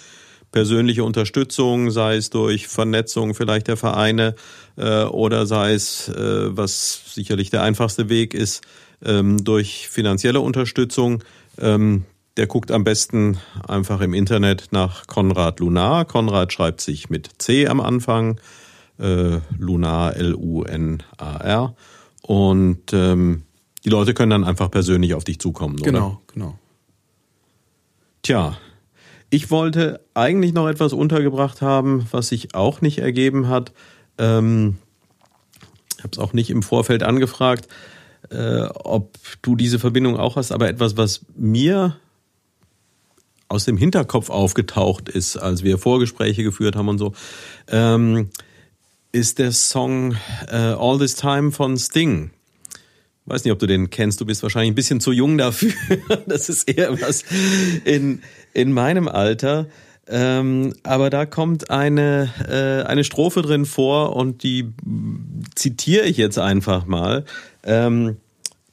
[0.51, 4.35] persönliche Unterstützung, sei es durch Vernetzung vielleicht der Vereine
[4.77, 8.61] äh, oder sei es, äh, was sicherlich der einfachste Weg ist,
[9.03, 11.23] ähm, durch finanzielle Unterstützung.
[11.59, 12.05] Ähm,
[12.37, 13.37] der guckt am besten
[13.67, 16.05] einfach im Internet nach Konrad Lunar.
[16.05, 18.39] Konrad schreibt sich mit C am Anfang,
[18.99, 21.75] äh, Lunar, L-U-N-A-R.
[22.21, 23.43] Und ähm,
[23.83, 25.91] die Leute können dann einfach persönlich auf dich zukommen, oder?
[25.91, 26.59] Genau, genau.
[28.24, 28.57] Tja,
[29.30, 33.74] ich wollte eigentlich noch etwas untergebracht haben, was sich auch nicht ergeben hat.
[34.17, 34.78] Ähm,
[35.97, 37.67] ich habe es auch nicht im Vorfeld angefragt,
[38.30, 41.97] äh, ob du diese Verbindung auch hast, aber etwas, was mir
[43.49, 47.13] aus dem Hinterkopf aufgetaucht ist, als wir Vorgespräche geführt haben und so,
[47.67, 48.30] ähm,
[49.11, 50.15] ist der Song
[50.47, 52.32] äh, All This Time von Sting.
[53.26, 54.19] Weiß nicht, ob du den kennst.
[54.19, 55.71] Du bist wahrscheinlich ein bisschen zu jung dafür.
[56.28, 57.24] das ist eher was
[57.86, 58.21] in,
[58.53, 59.67] in meinem Alter.
[60.07, 64.74] Ähm, aber da kommt eine, äh, eine Strophe drin vor und die
[65.55, 67.24] zitiere ich jetzt einfach mal.
[67.63, 68.17] Ähm,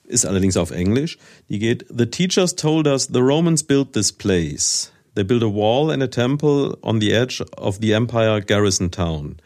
[0.04, 1.18] ist allerdings auf Englisch.
[1.48, 4.90] Die geht, The teachers told us the Romans built this place.
[5.14, 9.36] They built a wall and a temple on the edge of the empire garrison town.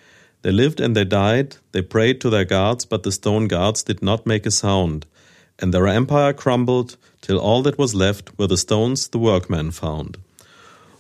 [0.45, 4.03] They lived and they died, they prayed to their gods, but the stone gods did
[4.03, 5.07] not make a sound.
[5.59, 10.19] And their empire crumbled, till all that was left were the stones the workmen found.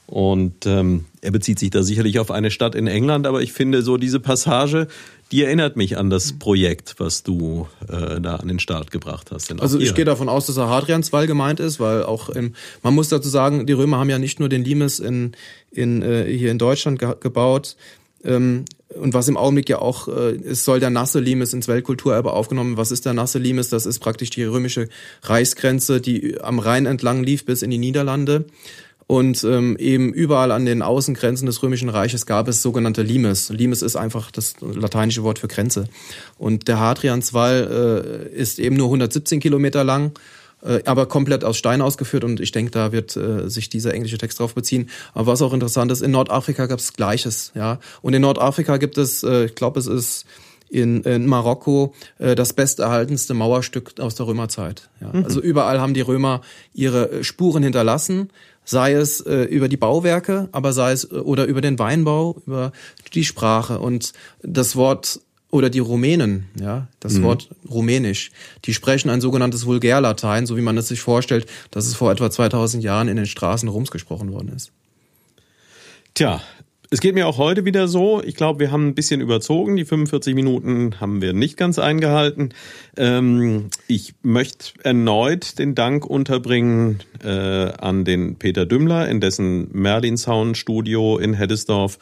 [0.06, 3.82] Und ähm, er bezieht sich da sicherlich auf eine Stadt in England, aber ich finde
[3.82, 4.88] so diese Passage,
[5.30, 9.50] die erinnert mich an das Projekt, was du äh, da an den Start gebracht hast.
[9.50, 12.94] Denn also ich gehe davon aus, dass er Hadrianswall gemeint ist, weil auch im, man
[12.94, 15.32] muss dazu sagen, die Römer haben ja nicht nur den Limes in,
[15.70, 17.76] in, äh, hier in Deutschland ge gebaut,
[18.24, 18.64] ähm,
[19.00, 22.76] und was im Augenblick ja auch, äh, es soll der nasse Limes ins Weltkulturerbe aufgenommen.
[22.76, 23.68] Was ist der nasse Limes?
[23.68, 24.88] Das ist praktisch die römische
[25.22, 28.46] Reichsgrenze, die am Rhein entlang lief bis in die Niederlande.
[29.06, 33.50] Und ähm, eben überall an den Außengrenzen des Römischen Reiches gab es sogenannte Limes.
[33.50, 35.88] Limes ist einfach das lateinische Wort für Grenze.
[36.38, 40.12] Und der Hadrianswall äh, ist eben nur 117 Kilometer lang
[40.84, 44.40] aber komplett aus Stein ausgeführt und ich denke, da wird äh, sich dieser englische Text
[44.40, 44.90] drauf beziehen.
[45.12, 47.78] Aber was auch interessant ist, in Nordafrika gab es Gleiches, ja.
[48.02, 50.26] Und in Nordafrika gibt es, äh, ich glaube, es ist
[50.74, 54.88] in, in Marokko äh, das besterhaltenste Mauerstück aus der Römerzeit.
[55.00, 55.08] Ja.
[55.12, 55.24] Mhm.
[55.24, 56.40] Also überall haben die Römer
[56.72, 58.30] ihre äh, Spuren hinterlassen,
[58.64, 62.72] sei es äh, über die Bauwerke, aber sei es äh, oder über den Weinbau, über
[63.12, 64.12] die Sprache und
[64.42, 65.20] das Wort
[65.54, 67.22] oder die Rumänen, ja, das mhm.
[67.22, 68.32] Wort rumänisch,
[68.64, 72.28] die sprechen ein sogenanntes Vulgärlatein, so wie man es sich vorstellt, dass es vor etwa
[72.28, 74.72] 2000 Jahren in den Straßen Roms gesprochen worden ist.
[76.14, 76.42] Tja,
[76.90, 78.20] es geht mir auch heute wieder so.
[78.20, 79.76] Ich glaube, wir haben ein bisschen überzogen.
[79.76, 82.48] Die 45 Minuten haben wir nicht ganz eingehalten.
[82.96, 90.16] Ähm, ich möchte erneut den Dank unterbringen äh, an den Peter Dümmler, in dessen Merlin
[90.16, 91.98] Sound Studio in Heddesdorf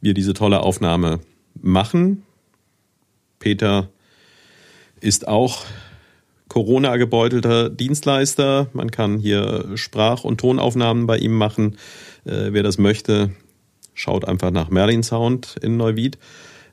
[0.00, 1.20] wir diese tolle Aufnahme
[1.62, 2.24] machen.
[3.38, 3.88] Peter
[5.00, 5.64] ist auch
[6.48, 8.68] Corona-gebeutelter Dienstleister.
[8.72, 11.76] Man kann hier Sprach- und Tonaufnahmen bei ihm machen.
[12.24, 13.30] Äh, wer das möchte,
[13.94, 16.18] schaut einfach nach Merlin Sound in Neuwied.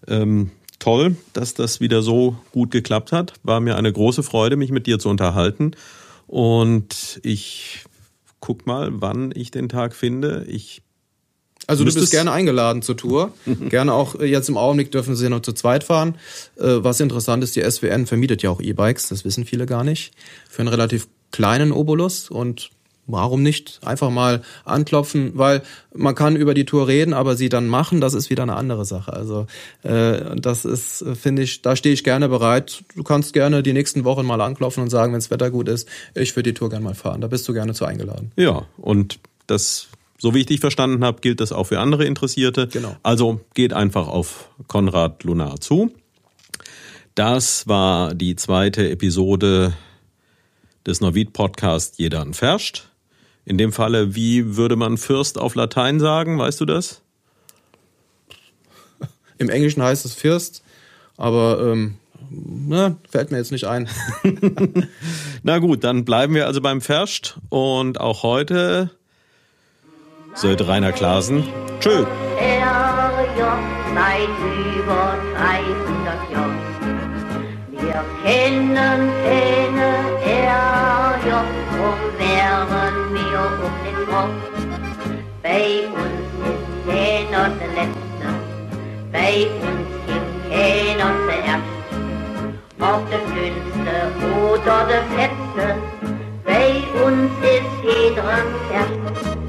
[0.08, 3.34] Ähm, toll, dass das wieder so gut geklappt hat.
[3.44, 5.72] War mir eine große Freude, mich mit dir zu unterhalten.
[6.28, 7.86] Und ich
[8.40, 10.46] guck mal, wann ich den Tag finde.
[10.48, 10.82] Ich
[11.68, 13.34] also du bist gerne eingeladen zur Tour.
[13.70, 16.16] gerne auch äh, jetzt im Augenblick dürfen sie ja noch zu zweit fahren.
[16.58, 20.14] Äh, was interessant ist, die SWN vermietet ja auch E-Bikes, das wissen viele gar nicht.
[20.50, 22.70] Für einen relativ kleinen Obolus und
[23.08, 25.62] warum nicht einfach mal anklopfen, weil
[25.94, 28.86] man kann über die Tour reden, aber sie dann machen, das ist wieder eine andere
[28.86, 29.14] Sache.
[29.14, 29.48] Also
[29.84, 32.84] äh, das ist, finde ich, da stehe ich gerne bereit.
[32.96, 35.88] Du kannst gerne die nächsten Wochen mal anklopfen und sagen, wenn das Wetter gut ist,
[36.14, 37.22] ich würde die Tour gerne mal fahren.
[37.22, 38.32] Da bist du gerne zu eingeladen.
[38.38, 39.88] Ja, und das
[40.18, 42.68] so wie ich dich verstanden habe, gilt das auch für andere Interessierte.
[42.68, 42.96] Genau.
[43.04, 45.92] Also geht einfach auf Konrad Lunar zu.
[47.16, 49.74] Das war die zweite Episode
[50.86, 52.90] des Neuwied Podcast Jeder ein Verscht.
[53.46, 56.40] In dem Falle, wie würde man Fürst auf Latein sagen?
[56.40, 57.02] Weißt du das?
[59.38, 60.64] Im Englischen heißt es Fürst,
[61.18, 61.96] aber ähm,
[62.30, 63.88] ne, fällt mir jetzt nicht ein.
[65.44, 68.92] Na gut, dann bleiben wir also beim Verscht und auch heute
[70.36, 71.44] Söld Rainer Klasen.
[71.80, 72.06] Tschö.
[73.96, 74.30] seit
[74.78, 76.60] über 300 Jahren.
[77.72, 79.90] Wir kennen keine
[80.26, 81.30] RJ,
[81.72, 84.42] drum wären wir auf den Kopf.
[85.42, 88.28] Bei uns ist keiner der Letzte,
[89.12, 91.74] bei uns gibt keiner zuerst.
[92.80, 93.96] Ob das Dünnste
[94.52, 95.66] oder das Fetzte,
[96.44, 96.70] bei
[97.06, 99.45] uns ist jeder ein Herz.